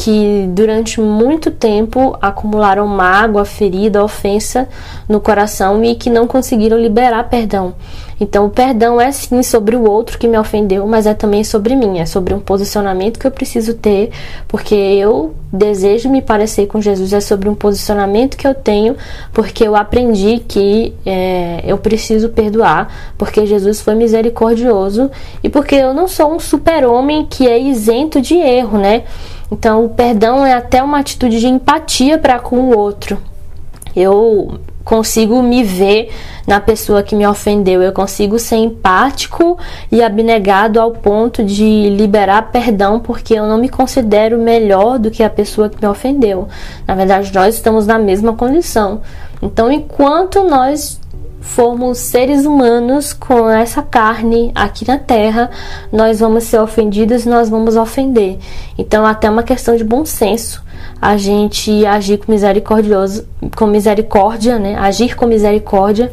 que 0.00 0.48
durante 0.54 0.98
muito 0.98 1.50
tempo 1.50 2.16
acumularam 2.22 2.86
mágoa, 2.86 3.44
ferida, 3.44 4.02
ofensa 4.02 4.66
no 5.06 5.20
coração 5.20 5.84
e 5.84 5.94
que 5.94 6.08
não 6.08 6.26
conseguiram 6.26 6.78
liberar 6.78 7.28
perdão. 7.28 7.74
Então, 8.18 8.46
o 8.46 8.50
perdão 8.50 8.98
é 8.98 9.12
sim 9.12 9.42
sobre 9.42 9.76
o 9.76 9.86
outro 9.86 10.18
que 10.18 10.26
me 10.26 10.38
ofendeu, 10.38 10.86
mas 10.86 11.06
é 11.06 11.12
também 11.12 11.44
sobre 11.44 11.76
mim, 11.76 11.98
é 11.98 12.06
sobre 12.06 12.32
um 12.32 12.40
posicionamento 12.40 13.18
que 13.18 13.26
eu 13.26 13.30
preciso 13.30 13.74
ter, 13.74 14.10
porque 14.48 14.74
eu 14.74 15.34
desejo 15.52 16.08
me 16.08 16.22
parecer 16.22 16.66
com 16.66 16.80
Jesus, 16.80 17.12
é 17.12 17.20
sobre 17.20 17.50
um 17.50 17.54
posicionamento 17.54 18.38
que 18.38 18.46
eu 18.46 18.54
tenho, 18.54 18.96
porque 19.34 19.66
eu 19.66 19.76
aprendi 19.76 20.42
que 20.48 20.94
é, 21.04 21.62
eu 21.66 21.76
preciso 21.76 22.30
perdoar, 22.30 23.12
porque 23.18 23.44
Jesus 23.44 23.82
foi 23.82 23.94
misericordioso 23.94 25.10
e 25.42 25.48
porque 25.50 25.74
eu 25.74 25.92
não 25.92 26.08
sou 26.08 26.34
um 26.34 26.40
super-homem 26.40 27.26
que 27.28 27.46
é 27.46 27.58
isento 27.58 28.18
de 28.18 28.34
erro, 28.34 28.78
né? 28.78 29.04
Então, 29.50 29.84
o 29.84 29.88
perdão 29.88 30.46
é 30.46 30.54
até 30.54 30.82
uma 30.82 30.98
atitude 30.98 31.40
de 31.40 31.48
empatia 31.48 32.18
para 32.18 32.38
com 32.38 32.56
o 32.56 32.76
outro. 32.76 33.18
Eu 33.94 34.60
consigo 34.84 35.42
me 35.42 35.62
ver 35.62 36.10
na 36.46 36.60
pessoa 36.60 37.02
que 37.02 37.14
me 37.14 37.26
ofendeu, 37.26 37.82
eu 37.82 37.92
consigo 37.92 38.38
ser 38.38 38.56
empático 38.56 39.58
e 39.90 40.02
abnegado 40.02 40.80
ao 40.80 40.92
ponto 40.92 41.44
de 41.44 41.90
liberar 41.90 42.50
perdão 42.50 42.98
porque 42.98 43.34
eu 43.34 43.46
não 43.46 43.58
me 43.58 43.68
considero 43.68 44.38
melhor 44.38 44.98
do 44.98 45.10
que 45.10 45.22
a 45.22 45.30
pessoa 45.30 45.68
que 45.68 45.80
me 45.80 45.88
ofendeu. 45.88 46.48
Na 46.86 46.94
verdade, 46.94 47.32
nós 47.34 47.54
estamos 47.54 47.86
na 47.86 47.98
mesma 47.98 48.32
condição. 48.32 49.00
Então, 49.42 49.70
enquanto 49.70 50.42
nós 50.44 50.99
formos 51.40 51.98
seres 51.98 52.44
humanos 52.44 53.12
com 53.12 53.48
essa 53.50 53.82
carne 53.82 54.52
aqui 54.54 54.86
na 54.86 54.98
terra, 54.98 55.50
nós 55.92 56.20
vamos 56.20 56.44
ser 56.44 56.60
ofendidos 56.60 57.24
nós 57.24 57.48
vamos 57.48 57.76
ofender. 57.76 58.38
Então, 58.76 59.04
até 59.06 59.28
uma 59.28 59.42
questão 59.42 59.76
de 59.76 59.84
bom 59.84 60.04
senso 60.04 60.62
a 61.00 61.16
gente 61.16 61.84
agir 61.86 62.18
com 62.18 62.30
misericordioso, 62.30 63.26
com 63.56 63.66
misericórdia, 63.66 64.58
né? 64.58 64.76
Agir 64.78 65.16
com 65.16 65.26
misericórdia 65.26 66.12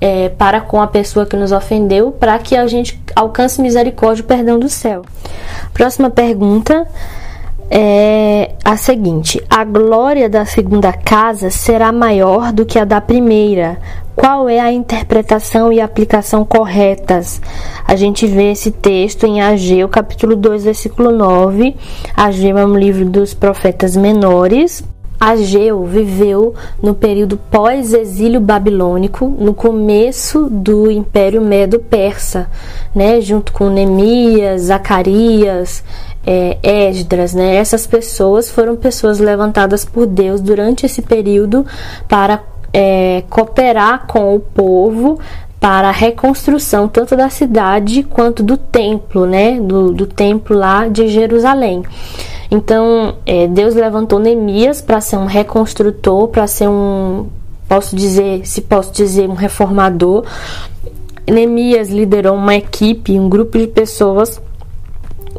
é, 0.00 0.28
para 0.28 0.60
com 0.60 0.80
a 0.80 0.86
pessoa 0.86 1.26
que 1.26 1.36
nos 1.36 1.50
ofendeu, 1.52 2.12
para 2.12 2.38
que 2.38 2.56
a 2.56 2.66
gente 2.66 3.00
alcance 3.16 3.60
misericórdia 3.60 4.22
e 4.22 4.24
perdão 4.24 4.58
do 4.58 4.68
céu. 4.68 5.02
Próxima 5.74 6.08
pergunta 6.08 6.86
é 7.70 8.56
a 8.64 8.76
seguinte: 8.76 9.40
A 9.48 9.64
glória 9.64 10.28
da 10.28 10.44
segunda 10.44 10.92
casa 10.92 11.50
será 11.50 11.92
maior 11.92 12.52
do 12.52 12.66
que 12.66 12.78
a 12.78 12.84
da 12.84 13.00
primeira. 13.00 13.78
Qual 14.16 14.48
é 14.48 14.60
a 14.60 14.72
interpretação 14.72 15.72
e 15.72 15.80
aplicação 15.80 16.44
corretas? 16.44 17.40
A 17.86 17.96
gente 17.96 18.26
vê 18.26 18.52
esse 18.52 18.70
texto 18.70 19.24
em 19.24 19.40
Ageu, 19.40 19.88
capítulo 19.88 20.36
2, 20.36 20.64
versículo 20.64 21.10
9. 21.10 21.74
Ageu 22.14 22.58
é 22.58 22.66
um 22.66 22.76
livro 22.76 23.06
dos 23.06 23.32
profetas 23.32 23.96
menores. 23.96 24.84
Ageu 25.18 25.84
viveu 25.84 26.54
no 26.82 26.94
período 26.94 27.36
pós-exílio 27.36 28.40
babilônico, 28.40 29.26
no 29.26 29.52
começo 29.52 30.48
do 30.50 30.90
Império 30.90 31.42
Medo-Persa, 31.42 32.48
né, 32.94 33.20
junto 33.20 33.52
com 33.52 33.68
Neemias, 33.68 34.62
Zacarias, 34.62 35.84
é, 36.26 36.58
Esdras, 36.62 37.34
né? 37.34 37.56
Essas 37.56 37.86
pessoas 37.86 38.50
foram 38.50 38.76
pessoas 38.76 39.18
levantadas 39.18 39.84
por 39.84 40.06
Deus 40.06 40.40
durante 40.40 40.86
esse 40.86 41.02
período 41.02 41.64
para 42.08 42.42
é, 42.72 43.24
cooperar 43.28 44.06
com 44.06 44.34
o 44.34 44.40
povo 44.40 45.18
para 45.58 45.88
a 45.88 45.92
reconstrução 45.92 46.88
tanto 46.88 47.14
da 47.14 47.28
cidade 47.28 48.02
quanto 48.02 48.42
do 48.42 48.56
templo, 48.56 49.26
né? 49.26 49.60
Do, 49.60 49.92
do 49.92 50.06
templo 50.06 50.56
lá 50.56 50.88
de 50.88 51.08
Jerusalém. 51.08 51.82
Então, 52.50 53.14
é, 53.24 53.46
Deus 53.46 53.74
levantou 53.74 54.18
Neemias 54.18 54.80
para 54.80 55.00
ser 55.00 55.16
um 55.16 55.26
reconstrutor, 55.26 56.28
para 56.28 56.46
ser 56.46 56.68
um 56.68 57.26
posso 57.68 57.94
dizer, 57.94 58.44
se 58.44 58.62
posso 58.62 58.92
dizer, 58.92 59.28
um 59.28 59.34
reformador. 59.34 60.24
Neemias 61.28 61.88
liderou 61.88 62.34
uma 62.34 62.56
equipe, 62.56 63.12
um 63.12 63.28
grupo 63.28 63.56
de 63.56 63.68
pessoas 63.68 64.40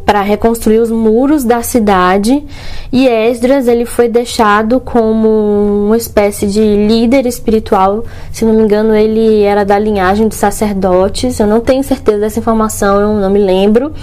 para 0.06 0.22
reconstruir 0.22 0.80
os 0.80 0.90
muros 0.90 1.44
da 1.44 1.62
cidade. 1.62 2.44
E 2.92 3.08
Esdras 3.08 3.68
ele 3.68 3.86
foi 3.86 4.10
deixado 4.10 4.80
como 4.80 5.86
uma 5.88 5.98
espécie 5.98 6.48
de 6.48 6.60
líder 6.60 7.26
espiritual, 7.26 8.04
se 8.32 8.44
não 8.44 8.54
me 8.54 8.64
engano 8.64 8.96
ele 8.96 9.42
era 9.44 9.64
da 9.64 9.78
linhagem 9.80 10.28
de 10.28 10.36
sacerdotes, 10.36 11.40
eu 11.40 11.48
não 11.48 11.60
tenho 11.60 11.84
certeza 11.84 12.20
dessa 12.20 12.40
informação, 12.40 13.00
eu 13.00 13.20
não 13.20 13.30
me 13.30 13.40
lembro, 13.40 13.94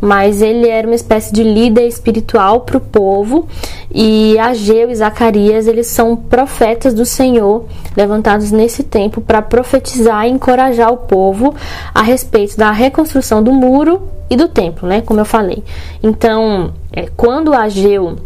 mas 0.00 0.42
ele 0.42 0.68
era 0.68 0.86
uma 0.86 0.94
espécie 0.94 1.32
de 1.32 1.42
líder 1.42 1.86
espiritual 1.86 2.60
para 2.60 2.76
o 2.76 2.80
povo 2.80 3.48
e 3.92 4.38
Ageu 4.38 4.90
e 4.90 4.94
Zacarias 4.94 5.66
eles 5.66 5.86
são 5.86 6.16
profetas 6.16 6.94
do 6.94 7.04
Senhor 7.04 7.64
levantados 7.96 8.50
nesse 8.50 8.82
tempo 8.82 9.20
para 9.20 9.42
profetizar 9.42 10.26
e 10.26 10.30
encorajar 10.30 10.92
o 10.92 10.98
povo 10.98 11.54
a 11.94 12.02
respeito 12.02 12.56
da 12.56 12.70
reconstrução 12.70 13.42
do 13.42 13.52
muro 13.52 14.02
e 14.30 14.36
do 14.36 14.48
templo, 14.48 14.88
né? 14.88 15.00
Como 15.00 15.20
eu 15.20 15.24
falei. 15.24 15.64
Então, 16.02 16.72
é, 16.92 17.08
quando 17.16 17.54
Ageu 17.54 18.16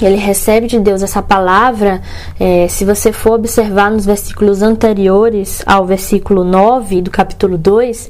ele 0.00 0.16
recebe 0.16 0.66
de 0.66 0.80
Deus 0.80 1.02
essa 1.02 1.22
palavra, 1.22 2.02
é, 2.38 2.66
se 2.68 2.84
você 2.84 3.12
for 3.12 3.34
observar 3.34 3.90
nos 3.90 4.04
versículos 4.04 4.60
anteriores 4.60 5.62
ao 5.64 5.86
versículo 5.86 6.42
9 6.42 7.00
do 7.00 7.10
capítulo 7.10 7.56
2, 7.56 8.08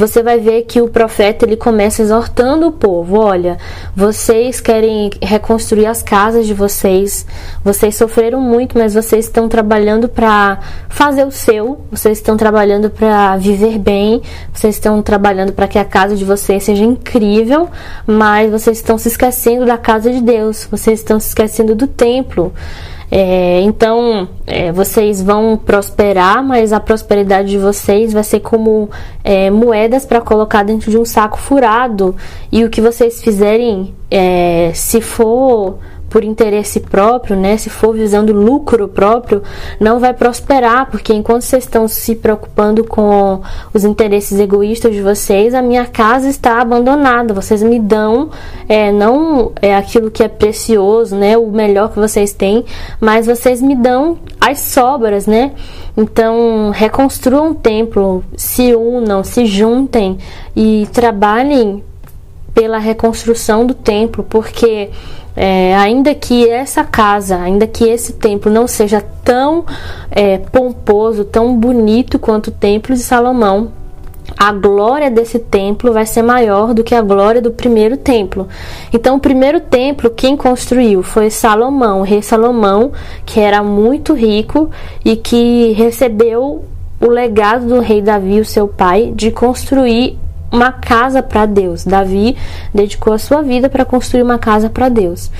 você 0.00 0.22
vai 0.22 0.38
ver 0.38 0.62
que 0.62 0.80
o 0.80 0.88
profeta 0.88 1.44
ele 1.44 1.56
começa 1.56 2.00
exortando 2.00 2.66
o 2.66 2.72
povo: 2.72 3.18
olha, 3.18 3.58
vocês 3.94 4.58
querem 4.58 5.10
reconstruir 5.20 5.84
as 5.84 6.02
casas 6.02 6.46
de 6.46 6.54
vocês, 6.54 7.26
vocês 7.62 7.94
sofreram 7.96 8.40
muito, 8.40 8.78
mas 8.78 8.94
vocês 8.94 9.26
estão 9.26 9.46
trabalhando 9.46 10.08
para 10.08 10.58
fazer 10.88 11.26
o 11.26 11.30
seu, 11.30 11.82
vocês 11.90 12.16
estão 12.16 12.34
trabalhando 12.34 12.88
para 12.88 13.36
viver 13.36 13.78
bem, 13.78 14.22
vocês 14.54 14.76
estão 14.76 15.02
trabalhando 15.02 15.52
para 15.52 15.68
que 15.68 15.78
a 15.78 15.84
casa 15.84 16.16
de 16.16 16.24
vocês 16.24 16.64
seja 16.64 16.82
incrível, 16.82 17.68
mas 18.06 18.50
vocês 18.50 18.78
estão 18.78 18.96
se 18.96 19.08
esquecendo 19.08 19.66
da 19.66 19.76
casa 19.76 20.10
de 20.10 20.22
Deus, 20.22 20.66
vocês 20.70 21.00
estão 21.00 21.20
se 21.20 21.28
esquecendo 21.28 21.74
do 21.74 21.86
templo. 21.86 22.54
É, 23.10 23.60
então, 23.62 24.28
é, 24.46 24.70
vocês 24.70 25.20
vão 25.20 25.56
prosperar, 25.56 26.44
mas 26.44 26.72
a 26.72 26.78
prosperidade 26.78 27.50
de 27.50 27.58
vocês 27.58 28.12
vai 28.12 28.22
ser 28.22 28.40
como 28.40 28.88
é, 29.24 29.50
moedas 29.50 30.06
para 30.06 30.20
colocar 30.20 30.62
dentro 30.62 30.90
de 30.90 30.96
um 30.96 31.04
saco 31.04 31.38
furado. 31.38 32.14
E 32.52 32.64
o 32.64 32.70
que 32.70 32.80
vocês 32.80 33.20
fizerem, 33.20 33.94
é, 34.10 34.70
se 34.74 35.00
for 35.00 35.78
por 36.10 36.24
interesse 36.24 36.80
próprio, 36.80 37.36
né, 37.36 37.56
se 37.56 37.70
for 37.70 37.94
visando 37.94 38.32
lucro 38.32 38.88
próprio, 38.88 39.42
não 39.78 40.00
vai 40.00 40.12
prosperar, 40.12 40.90
porque 40.90 41.14
enquanto 41.14 41.42
vocês 41.42 41.62
estão 41.62 41.86
se 41.86 42.16
preocupando 42.16 42.82
com 42.82 43.40
os 43.72 43.84
interesses 43.84 44.38
egoístas 44.40 44.92
de 44.92 45.00
vocês, 45.00 45.54
a 45.54 45.62
minha 45.62 45.86
casa 45.86 46.28
está 46.28 46.60
abandonada. 46.60 47.32
Vocês 47.32 47.62
me 47.62 47.78
dão 47.78 48.30
é, 48.68 48.90
não 48.90 49.52
é 49.62 49.76
aquilo 49.76 50.10
que 50.10 50.24
é 50.24 50.28
precioso, 50.28 51.14
né, 51.14 51.38
o 51.38 51.46
melhor 51.46 51.90
que 51.92 51.98
vocês 52.00 52.32
têm, 52.32 52.64
mas 53.00 53.26
vocês 53.26 53.62
me 53.62 53.76
dão 53.76 54.18
as 54.40 54.58
sobras, 54.58 55.28
né? 55.28 55.52
Então, 55.96 56.70
reconstruam 56.70 57.50
o 57.50 57.54
templo, 57.54 58.24
se 58.36 58.74
unam, 58.74 59.22
se 59.22 59.46
juntem 59.46 60.18
e 60.56 60.88
trabalhem 60.92 61.84
pela 62.54 62.78
reconstrução 62.78 63.64
do 63.64 63.74
templo, 63.74 64.24
porque 64.28 64.90
é, 65.36 65.74
ainda 65.76 66.14
que 66.14 66.48
essa 66.48 66.84
casa, 66.84 67.36
ainda 67.38 67.66
que 67.66 67.84
esse 67.84 68.14
templo 68.14 68.50
não 68.50 68.66
seja 68.66 69.02
tão 69.24 69.64
é, 70.10 70.38
pomposo, 70.38 71.24
tão 71.24 71.56
bonito 71.56 72.18
quanto 72.18 72.48
o 72.48 72.52
templo 72.52 72.94
de 72.94 73.02
Salomão, 73.02 73.72
a 74.36 74.52
glória 74.52 75.10
desse 75.10 75.38
templo 75.38 75.92
vai 75.92 76.06
ser 76.06 76.22
maior 76.22 76.72
do 76.72 76.84
que 76.84 76.94
a 76.94 77.02
glória 77.02 77.42
do 77.42 77.50
primeiro 77.50 77.96
templo. 77.96 78.48
Então, 78.92 79.16
o 79.16 79.20
primeiro 79.20 79.60
templo, 79.60 80.10
quem 80.10 80.36
construiu 80.36 81.02
foi 81.02 81.30
Salomão, 81.30 82.00
o 82.00 82.04
rei 82.04 82.22
Salomão, 82.22 82.92
que 83.24 83.40
era 83.40 83.62
muito 83.62 84.14
rico 84.14 84.70
e 85.04 85.16
que 85.16 85.72
recebeu 85.72 86.64
o 87.00 87.06
legado 87.06 87.66
do 87.66 87.80
rei 87.80 88.02
Davi, 88.02 88.40
o 88.40 88.44
seu 88.44 88.68
pai, 88.68 89.12
de 89.14 89.30
construir 89.30 90.18
uma 90.52 90.72
casa 90.72 91.22
para 91.22 91.46
Deus. 91.46 91.84
Davi 91.84 92.36
dedicou 92.74 93.12
a 93.12 93.18
sua 93.18 93.42
vida 93.42 93.68
para 93.68 93.84
construir 93.84 94.22
uma 94.22 94.38
casa 94.38 94.68
para 94.68 94.88
Deus. 94.88 95.30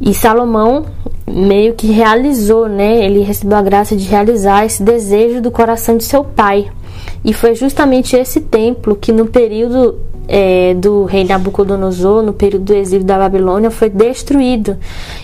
E 0.00 0.14
Salomão 0.14 0.86
meio 1.26 1.74
que 1.74 1.86
realizou, 1.88 2.68
né? 2.68 3.04
Ele 3.04 3.20
recebeu 3.20 3.58
a 3.58 3.62
graça 3.62 3.94
de 3.94 4.08
realizar 4.08 4.64
esse 4.64 4.82
desejo 4.82 5.40
do 5.40 5.50
coração 5.50 5.96
de 5.96 6.04
seu 6.04 6.24
pai. 6.24 6.70
E 7.24 7.32
foi 7.32 7.54
justamente 7.54 8.16
esse 8.16 8.40
templo 8.40 8.96
que 8.96 9.12
no 9.12 9.26
período 9.26 9.98
é, 10.30 10.74
do 10.74 11.04
rei 11.04 11.24
Nabucodonosor, 11.24 12.22
no 12.22 12.32
período 12.32 12.66
do 12.66 12.74
exílio 12.74 13.04
da 13.04 13.18
Babilônia, 13.18 13.70
foi 13.70 13.90
destruído. 13.90 14.76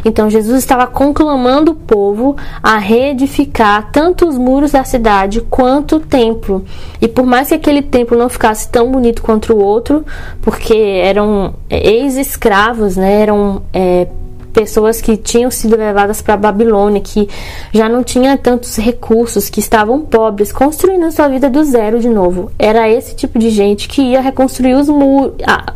Então 0.05 0.29
Jesus 0.29 0.59
estava 0.59 0.87
conclamando 0.87 1.71
o 1.71 1.75
povo 1.77 2.37
a 2.61 2.77
reedificar 2.77 3.90
tanto 3.92 4.29
os 4.29 4.37
muros 4.37 4.73
da 4.73 4.83
cidade 4.83 5.40
quanto 5.42 5.97
o 5.97 6.01
templo. 6.01 6.64
E 7.01 7.07
por 7.07 7.25
mais 7.25 7.49
que 7.49 7.55
aquele 7.55 7.83
templo 7.83 8.19
não 8.19 8.29
ficasse 8.29 8.69
tão 8.69 8.90
bonito 8.90 9.23
quanto 9.23 9.53
o 9.55 9.62
outro, 9.62 10.05
porque 10.42 10.75
eram 10.75 11.55
é, 11.71 11.88
ex-escravos, 11.88 12.97
né, 12.97 13.21
eram 13.23 13.62
é, 13.73 14.09
pessoas 14.57 15.03
que 15.03 15.19
tinham 15.19 15.51
sido 15.51 15.77
levadas 15.77 16.23
para 16.23 16.33
a 16.33 16.38
Babilônia, 16.38 17.03
que 17.03 17.29
já 17.75 17.90
não 17.90 18.03
tinha 18.03 18.38
tantos 18.38 18.77
recursos, 18.77 19.51
que 19.51 19.61
estavam 19.61 20.01
pobres, 20.01 20.51
construindo 20.51 21.05
a 21.05 21.11
sua 21.11 21.29
vida 21.29 21.51
do 21.51 21.62
zero 21.62 22.01
de 22.01 22.09
novo. 22.09 22.51
Era 22.59 22.88
esse 22.88 23.14
tipo 23.14 23.38
de 23.38 23.51
gente 23.51 23.87
que 23.87 24.01
ia 24.01 24.23
reconstruir 24.23 24.73
os 24.73 24.88
muros. 24.88 25.35
Ah, 25.47 25.75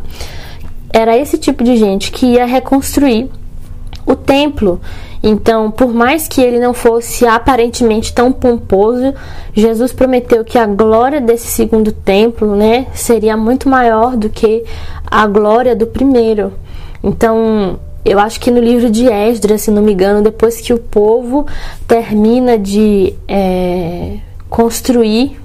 era 0.91 1.15
esse 1.15 1.37
tipo 1.37 1.63
de 1.63 1.77
gente 1.77 2.11
que 2.11 2.25
ia 2.25 2.43
reconstruir 2.43 3.29
o 4.03 4.15
templo. 4.15 4.81
Então, 5.21 5.69
por 5.69 5.93
mais 5.93 6.27
que 6.27 6.41
ele 6.41 6.57
não 6.57 6.73
fosse 6.73 7.27
aparentemente 7.27 8.11
tão 8.11 8.31
pomposo, 8.31 9.13
Jesus 9.53 9.93
prometeu 9.93 10.43
que 10.43 10.57
a 10.57 10.65
glória 10.65 11.21
desse 11.21 11.45
segundo 11.45 11.91
templo, 11.91 12.55
né, 12.55 12.87
seria 12.95 13.37
muito 13.37 13.69
maior 13.69 14.17
do 14.17 14.27
que 14.27 14.63
a 15.05 15.27
glória 15.27 15.75
do 15.75 15.85
primeiro. 15.85 16.51
Então, 17.03 17.79
eu 18.03 18.19
acho 18.19 18.39
que 18.39 18.49
no 18.49 18.59
livro 18.59 18.89
de 18.89 19.07
Esdras, 19.07 19.61
se 19.61 19.71
não 19.71 19.81
me 19.81 19.93
engano, 19.93 20.21
depois 20.21 20.59
que 20.59 20.73
o 20.73 20.77
povo 20.77 21.45
termina 21.87 22.57
de 22.57 23.13
é, 23.27 24.17
construir 24.49 25.39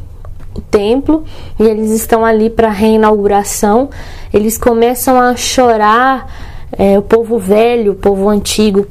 o 0.54 0.60
templo 0.60 1.24
e 1.60 1.64
eles 1.64 1.90
estão 1.90 2.24
ali 2.24 2.48
para 2.48 2.68
a 2.68 2.72
reinauguração, 2.72 3.90
eles 4.32 4.56
começam 4.56 5.20
a 5.20 5.36
chorar. 5.36 6.54
É, 6.78 6.98
o 6.98 7.02
povo 7.02 7.38
velho, 7.38 7.92
o 7.92 7.94
povo 7.94 8.28
antigo, 8.28 8.86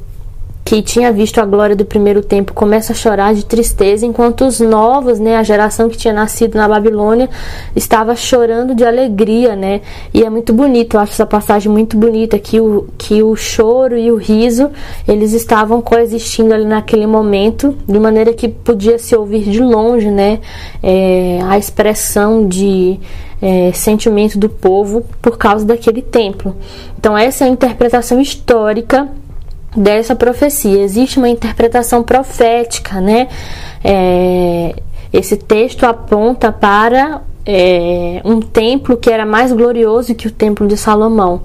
que 0.66 0.82
tinha 0.82 1.12
visto 1.12 1.40
a 1.40 1.44
glória 1.44 1.76
do 1.76 1.84
primeiro 1.84 2.20
tempo 2.20 2.52
começa 2.52 2.92
a 2.92 2.96
chorar 2.96 3.32
de 3.32 3.46
tristeza, 3.46 4.04
enquanto 4.04 4.44
os 4.44 4.58
novos, 4.58 5.20
né, 5.20 5.36
a 5.36 5.42
geração 5.44 5.88
que 5.88 5.96
tinha 5.96 6.12
nascido 6.12 6.56
na 6.56 6.66
Babilônia, 6.66 7.30
estava 7.76 8.16
chorando 8.16 8.74
de 8.74 8.84
alegria, 8.84 9.54
né? 9.54 9.80
E 10.12 10.24
é 10.24 10.28
muito 10.28 10.52
bonito, 10.52 10.96
eu 10.96 11.00
acho 11.00 11.12
essa 11.12 11.24
passagem 11.24 11.70
muito 11.70 11.96
bonita 11.96 12.36
que 12.36 12.60
o 12.60 12.88
que 12.98 13.22
o 13.22 13.36
choro 13.36 13.96
e 13.96 14.10
o 14.10 14.16
riso, 14.16 14.68
eles 15.06 15.32
estavam 15.32 15.80
coexistindo 15.80 16.52
ali 16.52 16.64
naquele 16.64 17.06
momento, 17.06 17.76
de 17.86 18.00
maneira 18.00 18.32
que 18.32 18.48
podia 18.48 18.98
se 18.98 19.14
ouvir 19.14 19.48
de 19.48 19.60
longe, 19.60 20.10
né, 20.10 20.40
é, 20.82 21.38
a 21.44 21.56
expressão 21.56 22.44
de 22.48 22.98
é, 23.40 23.70
sentimento 23.72 24.36
do 24.36 24.48
povo 24.48 25.04
por 25.22 25.38
causa 25.38 25.64
daquele 25.64 26.02
templo. 26.02 26.56
Então 26.98 27.16
essa 27.16 27.44
é 27.44 27.46
a 27.46 27.50
interpretação 27.50 28.20
histórica 28.20 29.08
dessa 29.74 30.14
profecia. 30.14 30.82
Existe 30.82 31.18
uma 31.18 31.28
interpretação 31.28 32.02
profética, 32.02 33.00
né? 33.00 33.28
É, 33.82 34.74
esse 35.12 35.36
texto 35.36 35.84
aponta 35.84 36.52
para 36.52 37.22
é, 37.46 38.20
um 38.24 38.40
templo 38.40 38.96
que 38.96 39.10
era 39.10 39.24
mais 39.24 39.52
glorioso 39.52 40.14
que 40.14 40.26
o 40.26 40.30
templo 40.30 40.66
de 40.66 40.76
Salomão. 40.76 41.42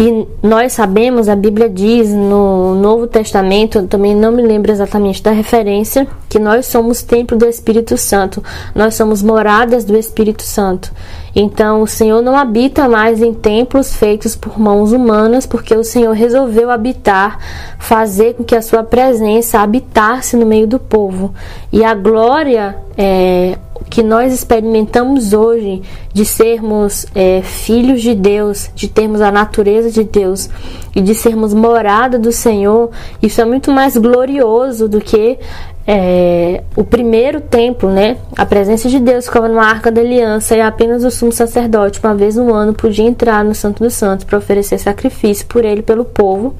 E 0.00 0.28
nós 0.40 0.74
sabemos, 0.74 1.28
a 1.28 1.34
Bíblia 1.34 1.68
diz 1.68 2.10
no 2.10 2.76
Novo 2.76 3.08
Testamento, 3.08 3.84
também 3.88 4.14
não 4.14 4.30
me 4.30 4.42
lembro 4.42 4.70
exatamente 4.70 5.20
da 5.20 5.32
referência, 5.32 6.06
que 6.28 6.38
nós 6.38 6.66
somos 6.66 7.02
templo 7.02 7.36
do 7.36 7.44
Espírito 7.44 7.96
Santo, 7.96 8.40
nós 8.76 8.94
somos 8.94 9.24
moradas 9.24 9.84
do 9.84 9.96
Espírito 9.96 10.44
Santo. 10.44 10.92
Então, 11.34 11.82
o 11.82 11.86
Senhor 11.86 12.22
não 12.22 12.36
habita 12.36 12.88
mais 12.88 13.22
em 13.22 13.32
templos 13.32 13.94
feitos 13.94 14.34
por 14.34 14.58
mãos 14.58 14.92
humanas, 14.92 15.46
porque 15.46 15.74
o 15.74 15.84
Senhor 15.84 16.12
resolveu 16.12 16.70
habitar, 16.70 17.38
fazer 17.78 18.34
com 18.34 18.44
que 18.44 18.56
a 18.56 18.62
sua 18.62 18.82
presença 18.82 19.60
habitasse 19.60 20.36
no 20.36 20.46
meio 20.46 20.66
do 20.66 20.78
povo. 20.78 21.34
E 21.72 21.84
a 21.84 21.94
glória, 21.94 22.76
é, 22.96 23.58
que 23.88 24.02
nós 24.02 24.32
experimentamos 24.32 25.32
hoje 25.32 25.82
de 26.12 26.24
sermos 26.24 27.06
é, 27.14 27.42
filhos 27.42 28.02
de 28.02 28.14
Deus, 28.14 28.70
de 28.74 28.88
termos 28.88 29.20
a 29.20 29.30
natureza 29.30 29.90
de 29.90 30.04
Deus 30.04 30.48
e 30.94 31.00
de 31.00 31.14
sermos 31.14 31.54
morada 31.54 32.18
do 32.18 32.32
Senhor, 32.32 32.90
isso 33.22 33.40
é 33.40 33.44
muito 33.44 33.70
mais 33.70 33.96
glorioso 33.96 34.88
do 34.88 35.00
que 35.00 35.38
é, 35.86 36.62
o 36.76 36.84
primeiro 36.84 37.40
templo, 37.40 37.90
né? 37.90 38.18
A 38.36 38.44
presença 38.44 38.90
de 38.90 39.00
Deus 39.00 39.24
ficava 39.24 39.48
numa 39.48 39.64
arca 39.64 39.90
da 39.90 40.02
aliança 40.02 40.54
e 40.54 40.60
apenas 40.60 41.02
o 41.02 41.10
sumo 41.10 41.32
sacerdote, 41.32 41.98
uma 42.04 42.14
vez 42.14 42.36
no 42.36 42.52
ano, 42.52 42.74
podia 42.74 43.06
entrar 43.06 43.42
no 43.42 43.54
Santo 43.54 43.82
dos 43.82 43.94
Santos 43.94 44.26
para 44.26 44.36
oferecer 44.36 44.78
sacrifício 44.78 45.46
por 45.46 45.64
ele, 45.64 45.80
pelo 45.80 46.04
povo. 46.04 46.54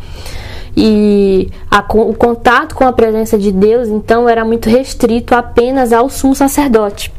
E 0.77 1.49
a, 1.71 1.79
o 1.79 2.15
contato 2.15 2.75
com 2.75 2.85
a 2.85 2.93
presença 2.93 3.39
de 3.39 3.53
Deus, 3.53 3.89
então, 3.89 4.29
era 4.29 4.45
muito 4.45 4.69
restrito 4.69 5.35
apenas 5.35 5.93
ao 5.93 6.09
sumo 6.09 6.35
sacerdote 6.35 7.13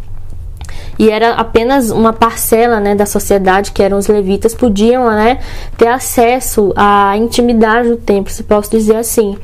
e 1.00 1.10
era 1.10 1.32
apenas 1.36 1.90
uma 1.92 2.12
parcela 2.12 2.82
né, 2.82 2.94
da 2.94 3.06
sociedade, 3.06 3.72
que 3.72 3.82
eram 3.82 3.98
os 3.98 4.08
levitas, 4.08 4.54
podiam 4.54 5.10
né, 5.10 5.40
ter 5.78 5.88
acesso 5.88 6.74
à 6.76 7.16
intimidade 7.16 7.88
do 7.88 7.96
templo, 7.96 8.30
se 8.30 8.44
posso 8.44 8.70
dizer 8.70 8.98
assim. 8.98 9.38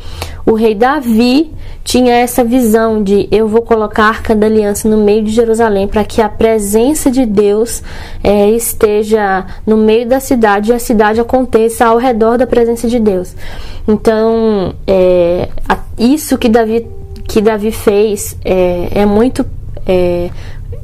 O 0.46 0.54
rei 0.54 0.76
Davi 0.76 1.54
tinha 1.82 2.14
essa 2.14 2.44
visão 2.44 3.02
de 3.02 3.30
eu 3.32 3.48
vou 3.48 3.62
colocar 3.62 4.04
a 4.04 4.08
arca 4.10 4.36
da 4.36 4.48
aliança 4.48 4.90
no 4.90 4.98
meio 4.98 5.24
de 5.24 5.32
Jerusalém 5.32 5.88
para 5.88 6.04
que 6.04 6.22
a 6.22 6.28
presença 6.28 7.10
de 7.10 7.26
Deus 7.26 7.82
é, 8.22 8.50
esteja 8.50 9.46
no 9.66 9.78
meio 9.78 10.06
da 10.06 10.20
cidade 10.20 10.72
e 10.72 10.74
a 10.74 10.80
cidade 10.80 11.22
aconteça 11.22 11.86
ao 11.86 11.98
redor 11.98 12.38
da 12.38 12.46
presença 12.46 12.90
de 12.90 13.00
Deus. 13.00 13.34
Então, 13.88 14.74
é, 14.86 15.48
isso 15.98 16.38
que 16.38 16.50
Davi, 16.50 16.86
que 17.30 17.40
Davi 17.40 17.72
fez 17.72 18.36
é, 18.44 18.90
é 18.92 19.06
muito 19.06 19.46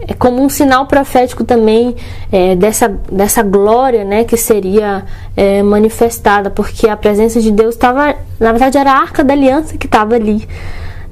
é, 0.08 0.14
como 0.14 0.42
um 0.42 0.50
sinal 0.50 0.86
profético 0.88 1.44
também 1.44 1.96
é, 2.32 2.56
dessa, 2.56 2.88
dessa 3.12 3.44
glória 3.44 4.04
né, 4.04 4.24
que 4.24 4.36
seria 4.36 5.06
é, 5.36 5.62
manifestada, 5.62 6.50
porque 6.50 6.88
a 6.90 6.98
presença 6.98 7.40
de 7.40 7.52
Deus 7.52 7.76
estava, 7.76 8.16
na 8.40 8.52
verdade, 8.52 8.78
era 8.78 8.92
a 8.92 9.00
arca 9.00 9.24
da 9.24 9.34
aliança 9.34 9.78
que 9.78 9.86
estava 9.86 10.16
ali, 10.16 10.48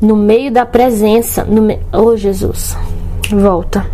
no 0.01 0.15
meio 0.15 0.51
da 0.51 0.65
presença. 0.65 1.43
No 1.43 1.61
me... 1.61 1.79
Oh, 1.91 2.15
Jesus, 2.15 2.75
volta. 3.29 3.85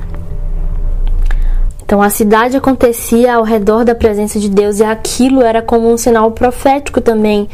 Então 1.84 2.02
a 2.02 2.10
cidade 2.10 2.58
acontecia 2.58 3.36
ao 3.36 3.44
redor 3.44 3.86
da 3.86 3.94
presença 3.94 4.40
de 4.40 4.50
Deus 4.50 4.80
e 4.80 4.84
aquilo 4.84 5.42
era 5.42 5.62
como 5.62 5.92
um 5.92 5.98
sinal 5.98 6.32
profético 6.32 7.00
também 7.00 7.48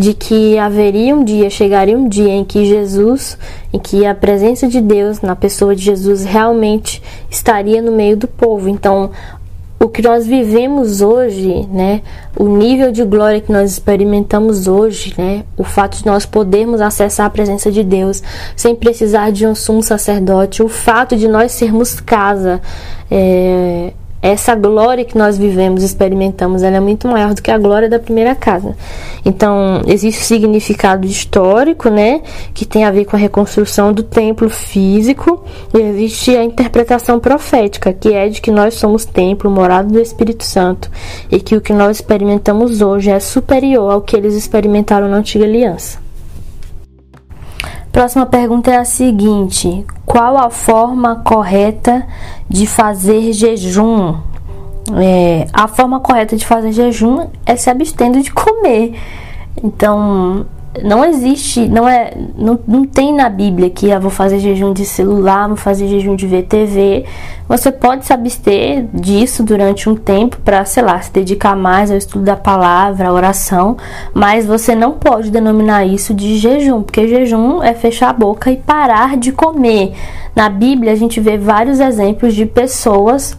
de 0.00 0.14
que 0.14 0.56
haveria 0.56 1.14
um 1.14 1.22
dia, 1.22 1.50
chegaria 1.50 1.96
um 1.96 2.08
dia 2.08 2.32
em 2.32 2.42
que 2.42 2.64
Jesus, 2.64 3.36
em 3.70 3.78
que 3.78 4.06
a 4.06 4.14
presença 4.14 4.66
de 4.66 4.80
Deus 4.80 5.20
na 5.20 5.36
pessoa 5.36 5.76
de 5.76 5.82
Jesus 5.82 6.24
realmente 6.24 7.02
estaria 7.28 7.82
no 7.82 7.92
meio 7.92 8.16
do 8.16 8.26
povo. 8.26 8.66
Então, 8.66 9.10
o 9.78 9.90
que 9.90 10.00
nós 10.00 10.26
vivemos 10.26 11.02
hoje, 11.02 11.68
né, 11.70 12.00
o 12.34 12.48
nível 12.48 12.90
de 12.90 13.04
glória 13.04 13.42
que 13.42 13.52
nós 13.52 13.72
experimentamos 13.72 14.66
hoje, 14.66 15.14
né, 15.18 15.44
o 15.54 15.64
fato 15.64 15.98
de 15.98 16.06
nós 16.06 16.24
podermos 16.24 16.80
acessar 16.80 17.26
a 17.26 17.30
presença 17.30 17.70
de 17.70 17.84
Deus 17.84 18.22
sem 18.56 18.74
precisar 18.74 19.30
de 19.30 19.46
um 19.46 19.54
sumo 19.54 19.82
sacerdote, 19.82 20.62
o 20.62 20.68
fato 20.68 21.14
de 21.14 21.28
nós 21.28 21.52
sermos 21.52 22.00
casa, 22.00 22.58
é, 23.10 23.92
essa 24.22 24.54
glória 24.54 25.04
que 25.04 25.16
nós 25.16 25.38
vivemos, 25.38 25.82
experimentamos, 25.82 26.62
ela 26.62 26.76
é 26.76 26.80
muito 26.80 27.08
maior 27.08 27.32
do 27.34 27.40
que 27.40 27.50
a 27.50 27.58
glória 27.58 27.88
da 27.88 27.98
primeira 27.98 28.34
casa. 28.34 28.76
Então, 29.24 29.82
existe 29.86 30.20
o 30.20 30.24
significado 30.24 31.06
histórico, 31.06 31.88
né, 31.88 32.20
que 32.52 32.66
tem 32.66 32.84
a 32.84 32.90
ver 32.90 33.06
com 33.06 33.16
a 33.16 33.18
reconstrução 33.18 33.92
do 33.92 34.02
templo 34.02 34.50
físico, 34.50 35.42
e 35.74 35.78
existe 35.78 36.36
a 36.36 36.44
interpretação 36.44 37.18
profética, 37.18 37.92
que 37.92 38.12
é 38.12 38.28
de 38.28 38.40
que 38.40 38.50
nós 38.50 38.74
somos 38.74 39.04
templo, 39.04 39.50
morado 39.50 39.92
do 39.92 40.00
Espírito 40.00 40.44
Santo, 40.44 40.90
e 41.30 41.40
que 41.40 41.56
o 41.56 41.60
que 41.60 41.72
nós 41.72 41.96
experimentamos 41.96 42.82
hoje 42.82 43.10
é 43.10 43.20
superior 43.20 43.92
ao 43.92 44.02
que 44.02 44.16
eles 44.16 44.34
experimentaram 44.34 45.08
na 45.08 45.16
antiga 45.16 45.44
aliança. 45.44 45.98
Próxima 47.92 48.24
pergunta 48.24 48.70
é 48.70 48.76
a 48.76 48.84
seguinte: 48.84 49.84
qual 50.10 50.36
a 50.36 50.50
forma 50.50 51.22
correta 51.24 52.04
de 52.48 52.66
fazer 52.66 53.32
jejum? 53.32 54.16
É, 55.00 55.46
a 55.52 55.68
forma 55.68 56.00
correta 56.00 56.36
de 56.36 56.44
fazer 56.44 56.72
jejum 56.72 57.28
é 57.46 57.54
se 57.54 57.70
abstendo 57.70 58.20
de 58.20 58.32
comer. 58.32 58.98
Então, 59.62 60.46
não 60.84 61.04
existe, 61.04 61.68
não 61.68 61.88
é, 61.88 62.12
não, 62.36 62.58
não 62.66 62.84
tem 62.84 63.12
na 63.12 63.28
Bíblia 63.28 63.68
que 63.68 63.86
eu 63.86 63.96
ah, 63.96 63.98
vou 63.98 64.10
fazer 64.10 64.38
jejum 64.38 64.72
de 64.72 64.84
celular, 64.84 65.48
vou 65.48 65.56
fazer 65.56 65.88
jejum 65.88 66.14
de 66.14 66.28
ver 66.28 66.44
TV. 66.44 67.04
Você 67.48 67.72
pode 67.72 68.06
se 68.06 68.12
abster 68.12 68.86
disso 68.94 69.42
durante 69.42 69.88
um 69.88 69.96
tempo 69.96 70.36
para, 70.44 70.64
sei 70.64 70.84
lá, 70.84 71.00
se 71.00 71.12
dedicar 71.12 71.56
mais 71.56 71.90
ao 71.90 71.96
estudo 71.96 72.24
da 72.24 72.36
palavra, 72.36 73.08
à 73.08 73.12
oração, 73.12 73.76
mas 74.14 74.46
você 74.46 74.76
não 74.76 74.92
pode 74.92 75.30
denominar 75.30 75.84
isso 75.84 76.14
de 76.14 76.36
jejum, 76.36 76.82
porque 76.82 77.08
jejum 77.08 77.60
é 77.60 77.74
fechar 77.74 78.10
a 78.10 78.12
boca 78.12 78.50
e 78.52 78.56
parar 78.56 79.16
de 79.16 79.32
comer. 79.32 79.92
Na 80.36 80.48
Bíblia 80.48 80.92
a 80.92 80.96
gente 80.96 81.18
vê 81.18 81.36
vários 81.36 81.80
exemplos 81.80 82.32
de 82.32 82.46
pessoas 82.46 83.36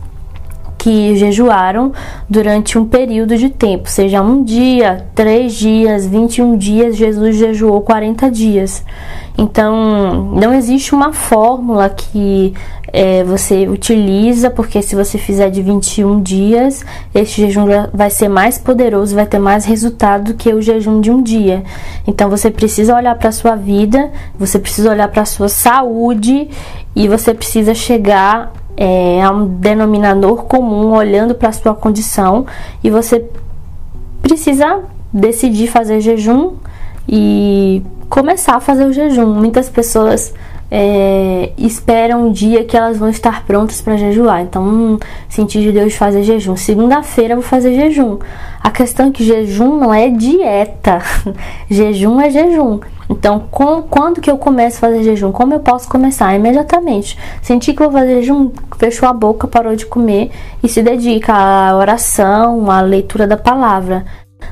que 0.81 1.15
jejuaram 1.15 1.91
durante 2.27 2.75
um 2.75 2.85
período 2.85 3.37
de 3.37 3.49
tempo, 3.49 3.87
seja 3.87 4.19
um 4.19 4.43
dia, 4.43 5.05
três 5.13 5.53
dias, 5.53 6.07
21 6.07 6.57
dias, 6.57 6.97
Jesus 6.97 7.35
jejuou 7.35 7.81
40 7.81 8.31
dias. 8.31 8.83
Então, 9.37 10.31
não 10.33 10.51
existe 10.51 10.95
uma 10.95 11.13
fórmula 11.13 11.87
que 11.87 12.55
é, 12.91 13.23
você 13.23 13.67
utiliza, 13.67 14.49
porque 14.49 14.81
se 14.81 14.95
você 14.95 15.19
fizer 15.19 15.51
de 15.51 15.61
21 15.61 16.19
dias, 16.19 16.83
este 17.13 17.41
jejum 17.41 17.67
vai 17.93 18.09
ser 18.09 18.27
mais 18.27 18.57
poderoso, 18.57 19.13
vai 19.13 19.27
ter 19.27 19.39
mais 19.39 19.65
resultado 19.65 20.31
do 20.31 20.33
que 20.33 20.51
o 20.51 20.63
jejum 20.63 20.99
de 20.99 21.11
um 21.11 21.21
dia. 21.21 21.63
Então, 22.07 22.27
você 22.27 22.49
precisa 22.49 22.95
olhar 22.95 23.15
para 23.19 23.29
a 23.29 23.31
sua 23.31 23.55
vida, 23.55 24.09
você 24.35 24.57
precisa 24.57 24.89
olhar 24.89 25.09
para 25.09 25.21
a 25.21 25.25
sua 25.25 25.47
saúde 25.47 26.49
e 26.95 27.07
você 27.07 27.35
precisa 27.35 27.75
chegar 27.75 28.51
é, 28.77 29.29
um 29.29 29.45
denominador 29.45 30.43
comum 30.43 30.91
olhando 30.91 31.36
para 31.36 31.49
a 31.49 31.51
sua 31.51 31.75
condição 31.75 32.45
e 32.84 32.89
você 32.89 33.25
precisa 34.21 34.81
decidir 35.13 35.67
fazer 35.67 35.99
jejum 35.99 36.53
e 37.07 37.84
começar 38.10 38.55
a 38.55 38.60
fazer 38.60 38.86
o 38.86 38.93
jejum. 38.93 39.27
Muitas 39.27 39.69
pessoas 39.69 40.34
é, 40.69 41.51
esperam 41.57 42.27
um 42.27 42.31
dia 42.31 42.63
que 42.63 42.77
elas 42.77 42.97
vão 42.97 43.10
estar 43.10 43.45
prontas 43.45 43.81
para 43.81 43.97
jejuar. 43.97 44.41
Então, 44.41 44.63
hum, 44.63 44.99
sentir 45.27 45.62
de 45.62 45.71
Deus 45.73 45.93
fazer 45.95 46.23
jejum. 46.23 46.55
Segunda-feira 46.55 47.36
vou 47.36 47.43
fazer 47.43 47.73
jejum. 47.73 48.19
A 48.62 48.71
questão 48.71 49.07
é 49.07 49.12
que 49.12 49.23
jejum 49.23 49.77
não 49.77 49.93
é 49.93 50.10
dieta. 50.10 51.01
jejum 51.69 52.21
é 52.21 52.29
jejum. 52.29 52.79
Então, 53.12 53.43
com, 53.52 53.82
quando 53.82 54.21
que 54.21 54.32
eu 54.32 54.38
começo 54.38 54.78
a 54.78 54.89
fazer 54.89 55.04
jejum? 55.04 55.34
Como 55.34 55.54
eu 55.54 55.60
posso 55.60 55.89
começar? 55.89 56.34
Imediatamente. 56.34 57.17
Senti 57.41 57.74
que 57.74 57.84
vou 57.84 57.91
fazer 57.91 58.21
jejum, 58.21 58.50
fechou 58.80 59.08
a 59.08 59.13
boca, 59.13 59.47
parou 59.47 59.76
de 59.76 59.86
comer 59.86 60.32
e 60.63 60.69
se 60.69 60.82
dedica 60.82 61.34
à 61.34 61.76
oração, 61.76 62.71
à 62.71 62.80
leitura 62.80 63.28
da 63.28 63.36
palavra. 63.36 64.06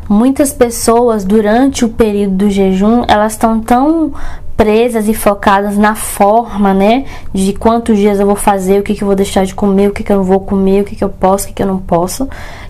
Muitas 0.10 0.52
pessoas 0.52 1.24
durante 1.24 1.86
o 1.86 1.90
período 1.90 2.36
do 2.36 2.50
jejum, 2.50 3.04
elas 3.08 3.32
estão 3.32 3.62
tão 3.62 4.12
presas 4.58 5.08
e 5.08 5.14
focadas 5.14 5.78
na 5.78 5.96
forma, 5.96 6.74
né? 6.74 7.06
De 7.34 7.54
quantos 7.54 7.98
dias 7.98 8.20
eu 8.20 8.26
vou 8.26 8.36
fazer, 8.36 8.82
o 8.82 8.84
que, 8.84 8.94
que 8.94 9.02
eu 9.02 9.08
vou 9.08 9.16
deixar 9.16 9.46
de 9.46 9.56
comer, 9.56 9.90
o 9.90 9.94
que, 9.94 10.04
que 10.04 10.12
eu 10.12 10.18
não 10.18 10.24
vou 10.24 10.42
comer, 10.42 10.82
o 10.82 10.86
que, 10.86 10.98
que 10.98 11.04
eu 11.04 11.10
posso, 11.10 11.46
o 11.46 11.48
que, 11.48 11.54
que 11.54 11.64
eu 11.64 11.68
não 11.68 11.80
posso, 11.80 12.28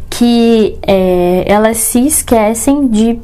que 0.08 0.78
é, 0.86 1.43
elas 1.47 1.78
se 1.78 2.06
esquecem 2.06 2.88
de 2.88 3.19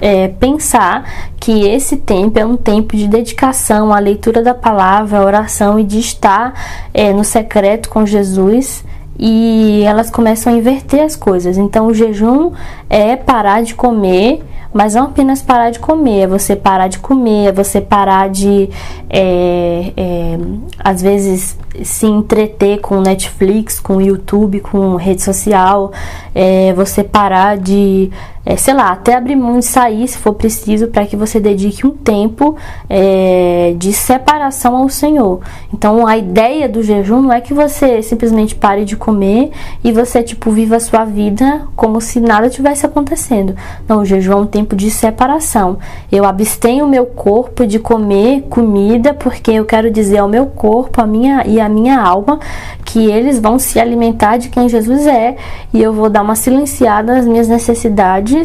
é, 0.00 0.28
pensar 0.28 1.04
que 1.38 1.66
esse 1.68 1.96
tempo 1.96 2.38
é 2.38 2.44
um 2.44 2.56
tempo 2.56 2.96
de 2.96 3.08
dedicação 3.08 3.92
à 3.92 3.98
leitura 3.98 4.42
da 4.42 4.54
palavra, 4.54 5.18
à 5.18 5.24
oração 5.24 5.78
e 5.78 5.84
de 5.84 5.98
estar 5.98 6.54
é, 6.92 7.12
no 7.12 7.24
secreto 7.24 7.88
com 7.88 8.04
Jesus 8.04 8.84
e 9.18 9.82
elas 9.84 10.10
começam 10.10 10.52
a 10.52 10.56
inverter 10.56 11.02
as 11.02 11.16
coisas. 11.16 11.56
Então, 11.56 11.86
o 11.86 11.94
jejum 11.94 12.52
é 12.88 13.16
parar 13.16 13.62
de 13.62 13.74
comer, 13.74 14.42
mas 14.74 14.94
não 14.94 15.04
apenas 15.04 15.40
parar 15.40 15.70
de 15.70 15.78
comer, 15.78 16.22
é 16.22 16.26
você 16.26 16.54
parar 16.54 16.88
de 16.88 16.98
comer, 16.98 17.48
é 17.48 17.52
você 17.52 17.80
parar 17.80 18.28
de, 18.28 18.68
é, 19.08 19.92
é, 19.96 20.38
às 20.78 21.00
vezes, 21.00 21.56
se 21.82 22.06
entreter 22.06 22.80
com 22.80 23.00
Netflix, 23.00 23.80
com 23.80 24.02
YouTube, 24.02 24.60
com 24.60 24.96
rede 24.96 25.22
social, 25.22 25.92
é 26.34 26.74
você 26.74 27.02
parar 27.02 27.56
de 27.56 28.10
é, 28.48 28.56
sei 28.56 28.74
lá, 28.74 28.92
até 28.92 29.16
abrir 29.16 29.34
mão 29.34 29.58
de 29.58 29.64
sair 29.64 30.06
se 30.06 30.16
for 30.18 30.32
preciso, 30.32 30.86
para 30.86 31.04
que 31.04 31.16
você 31.16 31.40
dedique 31.40 31.84
um 31.84 31.90
tempo 31.90 32.54
é, 32.88 33.74
de 33.76 33.92
separação 33.92 34.76
ao 34.76 34.88
Senhor. 34.88 35.40
Então 35.74 36.06
a 36.06 36.16
ideia 36.16 36.68
do 36.68 36.80
jejum 36.80 37.22
não 37.22 37.32
é 37.32 37.40
que 37.40 37.52
você 37.52 38.00
simplesmente 38.02 38.54
pare 38.54 38.84
de 38.84 38.96
comer 38.96 39.50
e 39.82 39.90
você, 39.90 40.22
tipo, 40.22 40.52
viva 40.52 40.76
a 40.76 40.80
sua 40.80 41.04
vida 41.04 41.66
como 41.74 42.00
se 42.00 42.20
nada 42.20 42.48
tivesse 42.48 42.86
acontecendo. 42.86 43.56
Não, 43.88 44.02
o 44.02 44.04
jejum 44.04 44.32
é 44.32 44.36
um 44.36 44.46
tempo 44.46 44.76
de 44.76 44.92
separação. 44.92 45.78
Eu 46.10 46.24
abstenho 46.24 46.84
o 46.84 46.88
meu 46.88 47.04
corpo 47.04 47.66
de 47.66 47.80
comer 47.80 48.42
comida 48.42 49.12
porque 49.12 49.50
eu 49.50 49.64
quero 49.64 49.90
dizer 49.90 50.18
ao 50.18 50.28
meu 50.28 50.46
corpo 50.46 51.02
a 51.02 51.06
minha, 51.06 51.44
e 51.48 51.60
a 51.60 51.68
minha 51.68 52.00
alma 52.00 52.38
que 52.84 53.10
eles 53.10 53.40
vão 53.40 53.58
se 53.58 53.80
alimentar 53.80 54.36
de 54.36 54.50
quem 54.50 54.68
Jesus 54.68 55.04
é 55.08 55.34
e 55.74 55.82
eu 55.82 55.92
vou 55.92 56.08
dar 56.08 56.22
uma 56.22 56.36
silenciada 56.36 57.12
nas 57.12 57.26
minhas 57.26 57.48
necessidades 57.48 58.35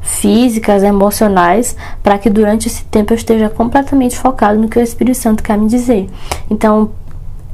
físicas, 0.00 0.82
emocionais, 0.82 1.76
para 2.02 2.18
que 2.18 2.30
durante 2.30 2.68
esse 2.68 2.84
tempo 2.84 3.12
eu 3.12 3.16
esteja 3.16 3.48
completamente 3.48 4.16
focado 4.16 4.58
no 4.58 4.68
que 4.68 4.78
o 4.78 4.82
Espírito 4.82 5.18
Santo 5.18 5.42
quer 5.42 5.58
me 5.58 5.66
dizer. 5.66 6.08
Então, 6.50 6.90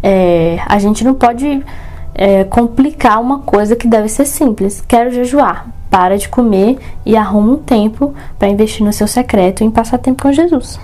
é, 0.03 0.59
a 0.67 0.79
gente 0.79 1.05
não 1.05 1.15
pode 1.15 1.63
é, 2.15 2.45
complicar 2.45 3.21
uma 3.21 3.41
coisa 3.41 3.77
que 3.77 3.87
deve 3.87 4.09
ser 4.09 4.27
simples. 4.27 4.83
Quero 4.87 5.11
jejuar. 5.11 5.69
Para 5.91 6.17
de 6.17 6.29
comer 6.29 6.79
e 7.05 7.17
arruma 7.17 7.55
um 7.55 7.57
tempo 7.57 8.15
para 8.39 8.49
investir 8.49 8.87
no 8.87 8.93
seu 8.93 9.09
secreto 9.09 9.63
e 9.63 9.67
em 9.67 9.71
passar 9.73 9.99
tempo 9.99 10.23
com 10.23 10.31
Jesus. 10.31 10.79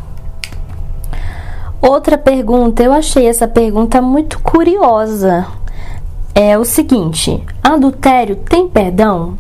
Outra 1.81 2.19
pergunta, 2.19 2.83
eu 2.83 2.93
achei 2.93 3.29
essa 3.29 3.47
pergunta 3.47 4.03
muito 4.03 4.41
curiosa. 4.41 5.47
É 6.35 6.59
o 6.59 6.65
seguinte: 6.65 7.41
adultério 7.63 8.35
tem 8.35 8.69
perdão? 8.69 9.39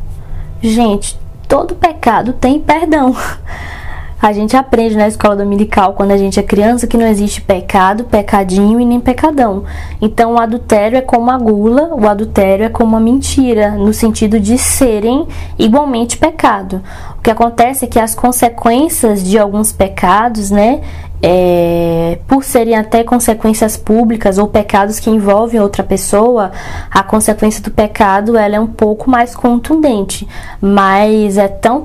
Gente, 0.62 1.18
todo 1.48 1.74
pecado 1.74 2.32
tem 2.32 2.60
perdão. 2.60 3.14
A 4.20 4.32
gente 4.32 4.56
aprende 4.56 4.96
na 4.96 5.06
escola 5.06 5.36
dominical, 5.36 5.92
quando 5.92 6.10
a 6.10 6.16
gente 6.16 6.40
é 6.40 6.42
criança, 6.42 6.86
que 6.86 6.96
não 6.96 7.06
existe 7.06 7.40
pecado, 7.40 8.04
pecadinho 8.04 8.80
e 8.80 8.84
nem 8.84 8.98
pecadão. 8.98 9.64
Então, 10.00 10.32
o 10.32 10.40
adultério 10.40 10.96
é 10.96 11.02
como 11.02 11.30
a 11.30 11.36
gula, 11.36 11.94
o 11.94 12.08
adultério 12.08 12.64
é 12.64 12.68
como 12.70 12.96
a 12.96 13.00
mentira, 13.00 13.72
no 13.72 13.92
sentido 13.92 14.40
de 14.40 14.56
serem 14.56 15.28
igualmente 15.58 16.16
pecado. 16.16 16.82
O 17.18 17.22
que 17.22 17.30
acontece 17.30 17.84
é 17.84 17.88
que 17.88 18.00
as 18.00 18.14
consequências 18.14 19.22
de 19.22 19.38
alguns 19.38 19.70
pecados, 19.70 20.50
né, 20.50 20.80
é, 21.22 22.18
por 22.26 22.44
serem 22.44 22.76
até 22.76 23.02
consequências 23.02 23.76
públicas 23.76 24.38
ou 24.38 24.48
pecados 24.48 25.00
que 25.00 25.10
envolvem 25.10 25.60
outra 25.60 25.82
pessoa, 25.82 26.52
a 26.90 27.02
consequência 27.02 27.62
do 27.62 27.70
pecado 27.70 28.36
ela 28.36 28.56
é 28.56 28.60
um 28.60 28.66
pouco 28.66 29.10
mais 29.10 29.34
contundente, 29.34 30.28
mas 30.60 31.38
é 31.38 31.48
tão 31.48 31.84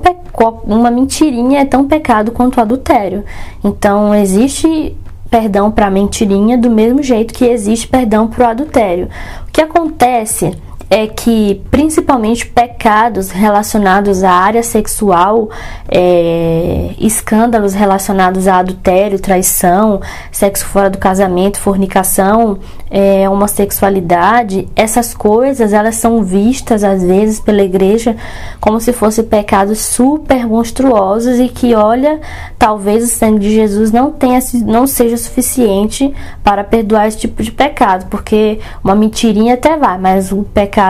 uma 0.64 0.90
mentirinha 0.90 1.60
é 1.60 1.64
tão 1.64 1.86
pecado 1.86 2.32
quanto 2.32 2.56
o 2.56 2.60
adultério. 2.60 3.24
Então 3.62 4.14
existe 4.14 4.96
perdão 5.30 5.70
para 5.70 5.90
mentirinha 5.90 6.58
do 6.58 6.70
mesmo 6.70 7.02
jeito 7.02 7.32
que 7.32 7.46
existe 7.46 7.88
perdão 7.88 8.28
para 8.28 8.46
o 8.46 8.50
adultério. 8.50 9.08
O 9.48 9.50
que 9.50 9.62
acontece 9.62 10.54
é 10.92 11.06
que 11.06 11.62
principalmente 11.70 12.44
pecados 12.44 13.30
relacionados 13.30 14.22
à 14.22 14.30
área 14.30 14.62
sexual, 14.62 15.48
é, 15.88 16.90
escândalos 16.98 17.72
relacionados 17.72 18.46
a 18.46 18.58
adultério, 18.58 19.18
traição, 19.18 20.02
sexo 20.30 20.66
fora 20.66 20.90
do 20.90 20.98
casamento, 20.98 21.58
fornicação, 21.58 22.58
é, 22.90 23.26
homossexualidade, 23.26 24.68
essas 24.76 25.14
coisas 25.14 25.72
elas 25.72 25.94
são 25.94 26.22
vistas 26.22 26.84
às 26.84 27.02
vezes 27.02 27.40
pela 27.40 27.62
igreja 27.62 28.14
como 28.60 28.78
se 28.78 28.92
fossem 28.92 29.24
pecados 29.24 29.78
super 29.78 30.46
monstruosos 30.46 31.38
e 31.38 31.48
que 31.48 31.74
olha 31.74 32.20
talvez 32.58 33.02
o 33.02 33.06
sangue 33.06 33.38
de 33.38 33.54
Jesus 33.54 33.92
não 33.92 34.10
tenha 34.10 34.40
não 34.66 34.86
seja 34.86 35.16
suficiente 35.16 36.12
para 36.44 36.62
perdoar 36.62 37.08
esse 37.08 37.16
tipo 37.16 37.42
de 37.42 37.50
pecado, 37.50 38.10
porque 38.10 38.60
uma 38.84 38.94
mentirinha 38.94 39.54
até 39.54 39.74
vai, 39.74 39.96
mas 39.96 40.30
o 40.30 40.42
pecado 40.42 40.81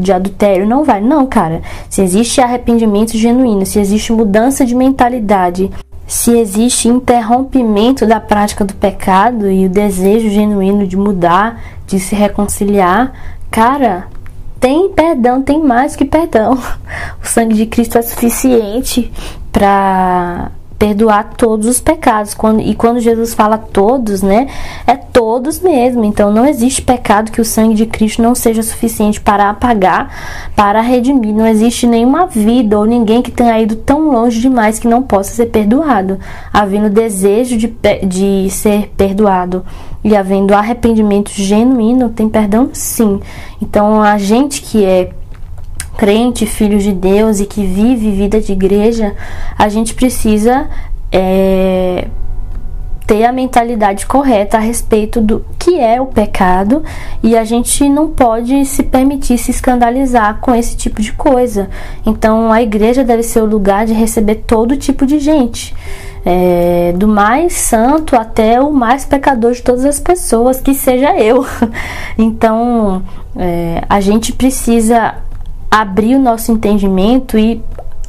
de 0.00 0.12
adultério 0.12 0.66
não 0.66 0.84
vai. 0.84 1.00
Não, 1.00 1.26
cara. 1.26 1.62
Se 1.88 2.02
existe 2.02 2.40
arrependimento 2.40 3.16
genuíno, 3.16 3.64
se 3.64 3.78
existe 3.78 4.12
mudança 4.12 4.64
de 4.64 4.74
mentalidade, 4.74 5.70
se 6.06 6.30
existe 6.38 6.88
interrompimento 6.88 8.06
da 8.06 8.18
prática 8.18 8.64
do 8.64 8.74
pecado 8.74 9.50
e 9.50 9.66
o 9.66 9.70
desejo 9.70 10.30
genuíno 10.30 10.86
de 10.86 10.96
mudar, 10.96 11.60
de 11.86 12.00
se 12.00 12.14
reconciliar, 12.14 13.12
cara, 13.50 14.08
tem 14.58 14.88
perdão, 14.90 15.42
tem 15.42 15.62
mais 15.62 15.94
que 15.94 16.04
perdão. 16.04 16.58
O 17.22 17.26
sangue 17.26 17.54
de 17.54 17.66
Cristo 17.66 17.98
é 17.98 18.02
suficiente 18.02 19.12
para 19.52 20.50
perdoar 20.78 21.34
todos 21.36 21.66
os 21.66 21.80
pecados. 21.80 22.34
Quando, 22.34 22.60
e 22.60 22.74
quando 22.74 23.00
Jesus 23.00 23.34
fala 23.34 23.58
todos, 23.58 24.22
né? 24.22 24.46
É 24.86 24.94
todos 24.94 25.58
mesmo. 25.60 26.04
Então 26.04 26.32
não 26.32 26.46
existe 26.46 26.80
pecado 26.80 27.32
que 27.32 27.40
o 27.40 27.44
sangue 27.44 27.74
de 27.74 27.86
Cristo 27.86 28.22
não 28.22 28.34
seja 28.34 28.62
suficiente 28.62 29.20
para 29.20 29.50
apagar, 29.50 30.50
para 30.54 30.80
redimir. 30.80 31.34
Não 31.34 31.46
existe 31.46 31.86
nenhuma 31.86 32.26
vida 32.26 32.78
ou 32.78 32.84
ninguém 32.84 33.20
que 33.20 33.30
tenha 33.30 33.60
ido 33.60 33.74
tão 33.76 34.10
longe 34.10 34.40
demais 34.40 34.78
que 34.78 34.86
não 34.86 35.02
possa 35.02 35.32
ser 35.32 35.46
perdoado, 35.46 36.18
havendo 36.52 36.88
desejo 36.88 37.56
de, 37.56 37.74
de 38.06 38.48
ser 38.50 38.92
perdoado. 38.96 39.64
E 40.04 40.16
havendo 40.16 40.54
arrependimento 40.54 41.30
genuíno, 41.32 42.08
tem 42.08 42.28
perdão 42.28 42.70
sim. 42.72 43.20
Então, 43.60 44.00
a 44.00 44.16
gente 44.16 44.62
que 44.62 44.84
é 44.84 45.10
crente, 45.98 46.46
filho 46.46 46.78
de 46.78 46.92
Deus 46.92 47.40
e 47.40 47.44
que 47.44 47.66
vive 47.66 48.12
vida 48.12 48.40
de 48.40 48.52
igreja, 48.52 49.16
a 49.58 49.68
gente 49.68 49.94
precisa 49.94 50.68
é, 51.10 52.06
ter 53.04 53.24
a 53.24 53.32
mentalidade 53.32 54.06
correta 54.06 54.58
a 54.58 54.60
respeito 54.60 55.20
do 55.20 55.44
que 55.58 55.76
é 55.80 56.00
o 56.00 56.06
pecado 56.06 56.84
e 57.20 57.36
a 57.36 57.42
gente 57.42 57.88
não 57.88 58.10
pode 58.10 58.64
se 58.64 58.84
permitir 58.84 59.38
se 59.38 59.50
escandalizar 59.50 60.38
com 60.40 60.54
esse 60.54 60.76
tipo 60.76 61.02
de 61.02 61.12
coisa. 61.12 61.68
Então 62.06 62.52
a 62.52 62.62
igreja 62.62 63.02
deve 63.02 63.24
ser 63.24 63.42
o 63.42 63.46
lugar 63.46 63.84
de 63.84 63.92
receber 63.92 64.36
todo 64.46 64.76
tipo 64.76 65.04
de 65.04 65.18
gente. 65.18 65.74
É, 66.24 66.92
do 66.96 67.08
mais 67.08 67.54
santo 67.54 68.14
até 68.14 68.60
o 68.60 68.72
mais 68.72 69.04
pecador 69.04 69.52
de 69.52 69.62
todas 69.62 69.84
as 69.84 69.98
pessoas, 69.98 70.60
que 70.60 70.74
seja 70.74 71.16
eu. 71.18 71.44
Então, 72.18 73.02
é, 73.36 73.84
a 73.88 74.00
gente 74.00 74.32
precisa 74.32 75.14
abrir 75.70 76.16
o 76.16 76.20
nosso 76.20 76.50
entendimento 76.50 77.38
e 77.38 77.62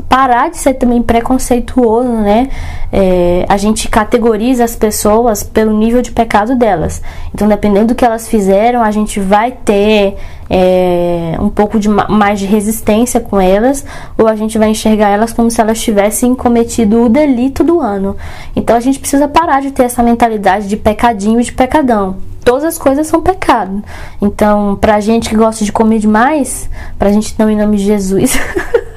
parar 0.09 0.49
de 0.49 0.57
ser 0.57 0.73
também 0.73 1.03
preconceituoso, 1.03 2.09
né? 2.09 2.49
É, 2.91 3.45
a 3.47 3.55
gente 3.57 3.87
categoriza 3.87 4.63
as 4.63 4.75
pessoas 4.75 5.43
pelo 5.43 5.71
nível 5.71 6.01
de 6.01 6.11
pecado 6.11 6.55
delas. 6.55 6.99
Então, 7.31 7.47
dependendo 7.47 7.89
do 7.89 7.95
que 7.95 8.03
elas 8.03 8.27
fizeram, 8.27 8.81
a 8.81 8.89
gente 8.89 9.19
vai 9.19 9.51
ter 9.51 10.17
é, 10.49 11.37
um 11.39 11.49
pouco 11.49 11.79
de 11.79 11.87
mais 11.87 12.39
de 12.39 12.47
resistência 12.47 13.19
com 13.19 13.39
elas, 13.39 13.85
ou 14.17 14.27
a 14.27 14.35
gente 14.35 14.57
vai 14.57 14.69
enxergar 14.69 15.09
elas 15.09 15.31
como 15.31 15.51
se 15.51 15.61
elas 15.61 15.79
tivessem 15.79 16.33
cometido 16.33 17.03
o 17.03 17.09
delito 17.09 17.63
do 17.63 17.79
ano. 17.79 18.17
Então, 18.55 18.75
a 18.75 18.79
gente 18.79 18.97
precisa 18.99 19.27
parar 19.27 19.61
de 19.61 19.69
ter 19.69 19.83
essa 19.83 20.01
mentalidade 20.01 20.67
de 20.67 20.75
pecadinho 20.75 21.39
e 21.39 21.43
de 21.43 21.53
pecadão 21.53 22.17
todas 22.43 22.63
as 22.63 22.77
coisas 22.79 23.05
são 23.05 23.21
pecado. 23.21 23.83
Então, 24.19 24.75
pra 24.81 24.99
gente 24.99 25.29
que 25.29 25.35
gosta 25.35 25.63
de 25.63 25.71
comer 25.71 25.99
demais, 25.99 26.67
pra 26.97 27.11
gente 27.11 27.35
não 27.37 27.47
em 27.47 27.55
nome 27.55 27.77
de 27.77 27.83
Jesus. 27.83 28.39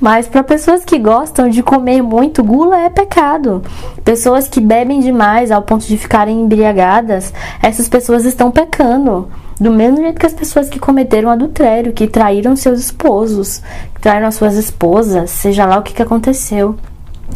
Mas 0.00 0.26
para 0.26 0.42
pessoas 0.42 0.84
que 0.84 0.98
gostam 0.98 1.48
de 1.48 1.62
comer 1.62 2.02
muito, 2.02 2.42
gula 2.42 2.78
é 2.80 2.88
pecado. 2.88 3.62
Pessoas 4.02 4.48
que 4.48 4.60
bebem 4.60 5.00
demais 5.00 5.50
ao 5.50 5.62
ponto 5.62 5.86
de 5.86 5.98
ficarem 5.98 6.40
embriagadas, 6.40 7.32
essas 7.62 7.88
pessoas 7.88 8.24
estão 8.24 8.50
pecando. 8.50 9.28
Do 9.60 9.70
mesmo 9.70 9.98
jeito 9.98 10.18
que 10.18 10.24
as 10.24 10.32
pessoas 10.32 10.70
que 10.70 10.78
cometeram 10.78 11.28
adultério, 11.28 11.92
que 11.92 12.06
traíram 12.06 12.56
seus 12.56 12.80
esposos, 12.80 13.62
que 13.94 14.00
traíram 14.00 14.26
as 14.26 14.34
suas 14.34 14.54
esposas, 14.54 15.28
seja 15.30 15.66
lá 15.66 15.78
o 15.78 15.82
que, 15.82 15.92
que 15.92 16.02
aconteceu. 16.02 16.76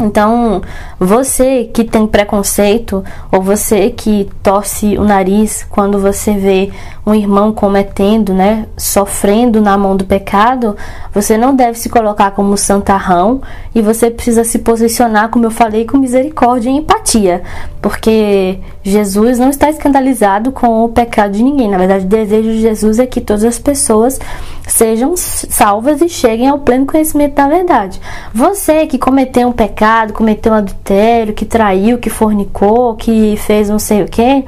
Então, 0.01 0.61
você 0.99 1.65
que 1.73 1.85
tem 1.85 2.07
preconceito 2.07 3.05
ou 3.31 3.41
você 3.41 3.91
que 3.91 4.29
torce 4.43 4.99
o 4.99 5.05
nariz 5.05 5.65
quando 5.71 5.99
você 5.99 6.35
vê 6.35 6.73
um 7.07 7.15
irmão 7.15 7.53
cometendo, 7.53 8.33
né, 8.33 8.67
sofrendo 8.77 9.61
na 9.61 9.77
mão 9.77 9.97
do 9.97 10.05
pecado, 10.05 10.77
você 11.13 11.37
não 11.37 11.55
deve 11.55 11.79
se 11.79 11.89
colocar 11.89 12.31
como 12.33 12.57
santarrão 12.57 13.43
e 13.75 13.83
você 13.83 14.11
precisa 14.11 14.43
se 14.43 14.59
posicionar, 14.59 15.29
como 15.29 15.45
eu 15.45 15.51
falei, 15.51 15.85
com 15.85 15.99
misericórdia 15.99 16.71
e 16.71 16.77
empatia, 16.77 17.43
porque 17.83 18.59
Jesus 18.83 19.39
não 19.39 19.51
está 19.51 19.69
escandalizado 19.69 20.51
com 20.51 20.85
o 20.85 20.89
pecado 20.89 21.33
de 21.33 21.43
ninguém. 21.43 21.71
Na 21.71 21.79
verdade, 21.79 22.07
o 22.07 22.09
desejo 22.09 22.49
de 22.49 22.61
Jesus 22.61 22.99
é 22.99 23.07
que 23.07 23.21
todas 23.21 23.45
as 23.45 23.59
pessoas 23.59 24.19
sejam 24.67 25.15
salvas 25.17 26.01
e 26.01 26.09
cheguem 26.09 26.49
ao 26.49 26.59
pleno 26.59 26.87
conhecimento 26.87 27.35
da 27.35 27.49
verdade. 27.49 28.01
Você 28.33 28.87
que 28.87 28.99
cometeu 28.99 29.49
um 29.49 29.53
pecado, 29.53 30.13
cometeu 30.13 30.53
um 30.53 30.57
adultério, 30.57 31.35
que 31.35 31.45
traiu, 31.45 31.99
que 31.99 32.11
fornicou, 32.11 32.95
que 32.95 33.37
fez 33.37 33.69
não 33.69 33.79
sei 33.79 34.03
o 34.03 34.09
que, 34.09 34.45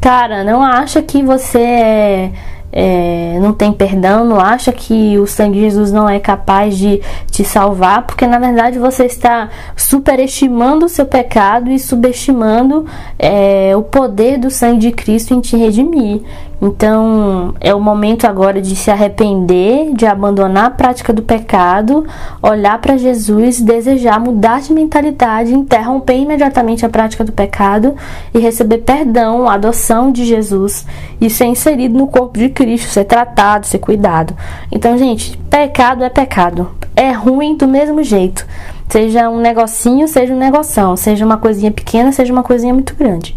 cara, 0.00 0.44
não 0.44 0.62
acha 0.62 1.02
que 1.02 1.22
você 1.22 1.58
é, 1.58 2.32
é, 2.72 3.38
não 3.40 3.54
tem 3.54 3.72
perdão, 3.72 4.24
não 4.24 4.38
acha 4.38 4.70
que 4.70 5.18
o 5.18 5.26
sangue 5.26 5.54
de 5.54 5.60
Jesus 5.62 5.90
não 5.90 6.06
é 6.06 6.20
capaz 6.20 6.76
de 6.76 7.00
te 7.30 7.42
salvar, 7.42 8.06
porque 8.06 8.26
na 8.26 8.38
verdade 8.38 8.78
você 8.78 9.06
está 9.06 9.48
superestimando 9.74 10.84
o 10.84 10.88
seu 10.88 11.06
pecado 11.06 11.70
e 11.70 11.78
subestimando 11.78 12.84
é, 13.18 13.74
o 13.74 13.82
poder 13.82 14.38
do 14.38 14.50
sangue 14.50 14.78
de 14.78 14.92
Cristo 14.92 15.32
em 15.32 15.40
te 15.40 15.56
redimir. 15.56 16.20
Então 16.60 17.54
é 17.60 17.74
o 17.74 17.80
momento 17.80 18.26
agora 18.26 18.62
de 18.62 18.74
se 18.74 18.90
arrepender, 18.90 19.92
de 19.94 20.06
abandonar 20.06 20.66
a 20.66 20.70
prática 20.70 21.12
do 21.12 21.22
pecado, 21.22 22.06
olhar 22.42 22.80
para 22.80 22.96
Jesus, 22.96 23.60
desejar 23.60 24.18
mudar 24.18 24.60
de 24.60 24.72
mentalidade, 24.72 25.54
interromper 25.54 26.16
imediatamente 26.16 26.86
a 26.86 26.88
prática 26.88 27.22
do 27.24 27.32
pecado 27.32 27.94
e 28.32 28.38
receber 28.38 28.78
perdão, 28.78 29.48
adoção 29.48 30.10
de 30.10 30.24
Jesus 30.24 30.86
e 31.20 31.28
ser 31.28 31.46
inserido 31.46 31.98
no 31.98 32.06
corpo 32.06 32.38
de 32.38 32.48
Cristo, 32.48 32.88
ser 32.88 33.04
tratado, 33.04 33.66
ser 33.66 33.78
cuidado. 33.78 34.34
Então, 34.72 34.96
gente, 34.96 35.36
pecado 35.50 36.02
é 36.02 36.08
pecado, 36.08 36.70
é 36.94 37.12
ruim 37.12 37.56
do 37.56 37.68
mesmo 37.68 38.02
jeito. 38.02 38.46
Seja 38.88 39.28
um 39.28 39.40
negocinho, 39.40 40.06
seja 40.08 40.32
um 40.32 40.38
negoção, 40.38 40.96
seja 40.96 41.26
uma 41.26 41.36
coisinha 41.36 41.70
pequena, 41.70 42.12
seja 42.12 42.32
uma 42.32 42.42
coisinha 42.42 42.72
muito 42.72 42.94
grande. 42.94 43.36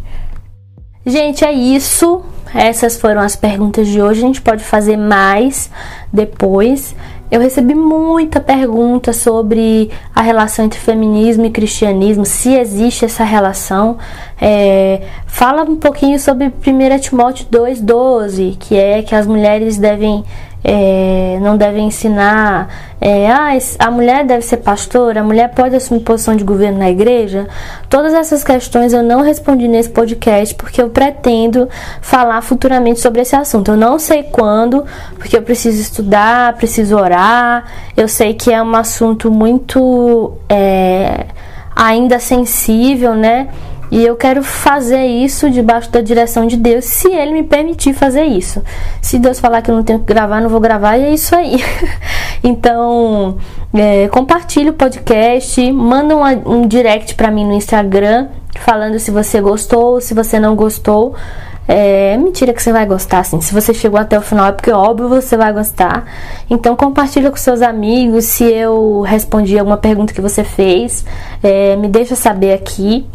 Gente, 1.05 1.43
é 1.43 1.51
isso. 1.51 2.21
Essas 2.54 2.98
foram 2.98 3.22
as 3.22 3.36
perguntas 3.36 3.88
de 3.88 4.02
hoje. 4.02 4.24
A 4.24 4.28
gente 4.28 4.42
pode 4.42 4.64
fazer 4.64 4.98
mais 4.98 5.70
depois. 6.12 6.96
Eu 7.32 7.40
recebi 7.40 7.76
muita 7.76 8.40
pergunta 8.40 9.14
sobre 9.14 9.92
a 10.16 10.22
relação 10.22 10.66
entre 10.66 10.80
feminismo 10.80 11.46
e 11.46 11.52
cristianismo, 11.52 12.26
se 12.26 12.56
existe 12.56 13.06
essa 13.06 13.24
relação. 13.24 14.00
É, 14.42 15.04
fala 15.28 15.62
um 15.62 15.76
pouquinho 15.76 16.20
sobre 16.20 16.48
1 16.48 17.00
Timóteo 17.00 17.46
2,12, 17.52 18.58
que 18.58 18.76
é 18.76 19.04
que 19.04 19.14
as 19.14 19.28
mulheres 19.28 19.78
devem 19.78 20.26
é, 20.63 21.39
não 21.41 21.56
deve 21.56 21.80
ensinar 21.80 22.67
é, 23.02 23.32
ah, 23.32 23.52
a 23.80 23.91
mulher 23.91 24.26
deve 24.26 24.41
ser 24.41 24.58
pastora, 24.58 25.22
a 25.22 25.24
mulher 25.24 25.50
pode 25.54 25.74
assumir 25.74 26.02
posição 26.02 26.36
de 26.36 26.43
governo 26.43 26.80
na 26.80 26.89
igreja. 26.89 27.48
Todas 27.88 28.13
essas 28.13 28.43
questões 28.43 28.91
eu 28.91 29.02
não 29.02 29.22
respondi 29.22 29.67
nesse 29.69 29.89
podcast 29.89 30.54
porque 30.56 30.82
eu 30.82 30.89
pretendo 30.89 31.69
falar 32.02 32.41
futuramente 32.41 33.00
sobre 33.00 33.22
esse 33.22 33.36
assunto. 33.36 33.72
Eu 33.72 33.78
não 33.78 33.98
sei 33.98 34.24
quando, 34.24 34.86
porque 35.17 35.38
eu 35.38 35.41
preciso 35.41 35.82
estudar, 35.82 36.54
preciso 36.58 36.98
orar. 36.98 37.63
Eu 37.95 38.10
sei 38.10 38.34
que 38.34 38.52
é 38.52 38.62
um 38.62 38.76
assunto 38.76 39.32
muito 39.32 40.34
é, 40.50 41.28
ainda 41.74 42.19
sensível, 42.19 43.15
né? 43.15 43.48
E 43.91 44.06
eu 44.06 44.15
quero 44.15 44.43
fazer 44.43 45.06
isso 45.06 45.49
debaixo 45.49 45.91
da 45.91 46.02
direção 46.02 46.45
de 46.45 46.56
Deus, 46.56 46.86
se 46.86 47.08
Ele 47.12 47.32
me 47.32 47.43
permitir 47.43 47.93
fazer 47.93 48.23
isso. 48.23 48.63
Se 49.02 49.17
Deus 49.17 49.39
falar 49.39 49.62
que 49.62 49.71
eu 49.71 49.75
não 49.75 49.84
tenho 49.84 49.99
que 49.99 50.06
gravar, 50.06 50.41
não 50.41 50.49
vou 50.49 50.60
gravar, 50.60 50.97
e 50.97 51.06
é 51.06 51.13
isso 51.13 51.36
aí. 51.36 51.63
então, 52.43 53.38
é, 53.73 54.08
compartilhe 54.10 54.69
o 54.69 54.73
podcast, 54.73 55.71
manda 55.71 56.15
um, 56.15 56.23
um 56.45 56.67
direct 56.67 57.15
para 57.15 57.32
mim 57.32 57.45
no 57.45 57.54
Instagram, 57.54 58.28
falando 58.60 58.99
se 58.99 59.10
você 59.10 59.41
gostou, 59.41 59.99
se 59.99 60.13
você 60.13 60.39
não 60.39 60.56
gostou. 60.56 61.15
É 61.71 62.17
mentira 62.17 62.52
que 62.52 62.63
você 62.63 62.73
vai 62.73 62.84
gostar, 62.88 63.19
assim. 63.19 63.39
Se 63.41 63.54
você 63.54 63.75
chegou 63.75 63.99
até 63.99 64.17
o 64.17 64.23
final, 64.23 64.47
é 64.47 64.52
porque 64.52 64.71
óbvio 64.71 65.08
você 65.08 65.38
vai 65.38 65.54
gostar. 65.54 66.04
Então 66.49 66.75
compartilha 66.75 67.30
com 67.30 67.38
seus 67.38 67.62
amigos. 67.62 68.25
Se 68.25 68.43
eu 68.43 69.02
respondi 69.02 69.58
alguma 69.58 69.78
pergunta 69.78 70.12
que 70.12 70.19
você 70.19 70.43
fez, 70.43 71.06
é, 71.43 71.75
me 71.75 71.88
deixa 71.88 72.15
saber 72.15 72.54
aqui. 72.54 73.06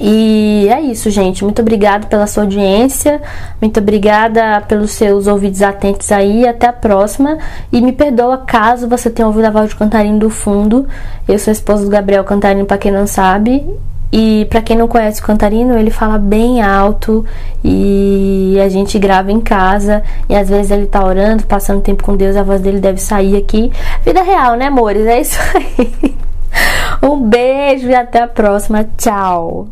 E 0.00 0.68
é 0.70 0.80
isso, 0.80 1.10
gente. 1.10 1.42
Muito 1.42 1.62
obrigada 1.62 2.06
pela 2.06 2.26
sua 2.26 2.42
audiência. 2.42 3.20
Muito 3.60 3.80
obrigada 3.80 4.60
pelos 4.62 4.90
seus 4.90 5.26
ouvidos 5.26 5.62
atentos 5.62 6.12
aí. 6.12 6.46
Até 6.46 6.66
a 6.68 6.72
próxima. 6.72 7.38
E 7.72 7.80
me 7.80 7.92
perdoa 7.92 8.38
caso 8.38 8.88
você 8.88 9.08
tenha 9.08 9.26
ouvido 9.26 9.46
a 9.46 9.50
voz 9.50 9.70
de 9.70 9.76
Cantarino 9.76 10.18
do 10.18 10.30
fundo. 10.30 10.86
Eu 11.26 11.38
sou 11.38 11.50
a 11.50 11.52
esposa 11.52 11.84
do 11.84 11.90
Gabriel 11.90 12.24
Cantarino, 12.24 12.66
para 12.66 12.78
quem 12.78 12.92
não 12.92 13.06
sabe. 13.06 13.66
E 14.12 14.46
para 14.48 14.62
quem 14.62 14.76
não 14.76 14.86
conhece 14.86 15.20
o 15.20 15.24
Cantarino, 15.24 15.76
ele 15.76 15.90
fala 15.90 16.16
bem 16.16 16.62
alto 16.62 17.24
e 17.62 18.56
a 18.64 18.68
gente 18.68 18.98
grava 18.98 19.32
em 19.32 19.40
casa. 19.40 20.02
E 20.28 20.34
às 20.34 20.48
vezes 20.48 20.70
ele 20.70 20.86
tá 20.86 21.04
orando, 21.04 21.44
passando 21.46 21.82
tempo 21.82 22.04
com 22.04 22.16
Deus, 22.16 22.36
a 22.36 22.42
voz 22.42 22.60
dele 22.60 22.78
deve 22.80 23.00
sair 23.00 23.36
aqui. 23.36 23.72
Vida 24.04 24.22
real, 24.22 24.56
né, 24.56 24.66
amores? 24.66 25.06
É 25.06 25.20
isso 25.20 25.38
aí. 25.54 26.14
Um 27.02 27.20
beijo 27.20 27.88
e 27.88 27.94
até 27.94 28.22
a 28.22 28.28
próxima. 28.28 28.88
Tchau. 28.96 29.68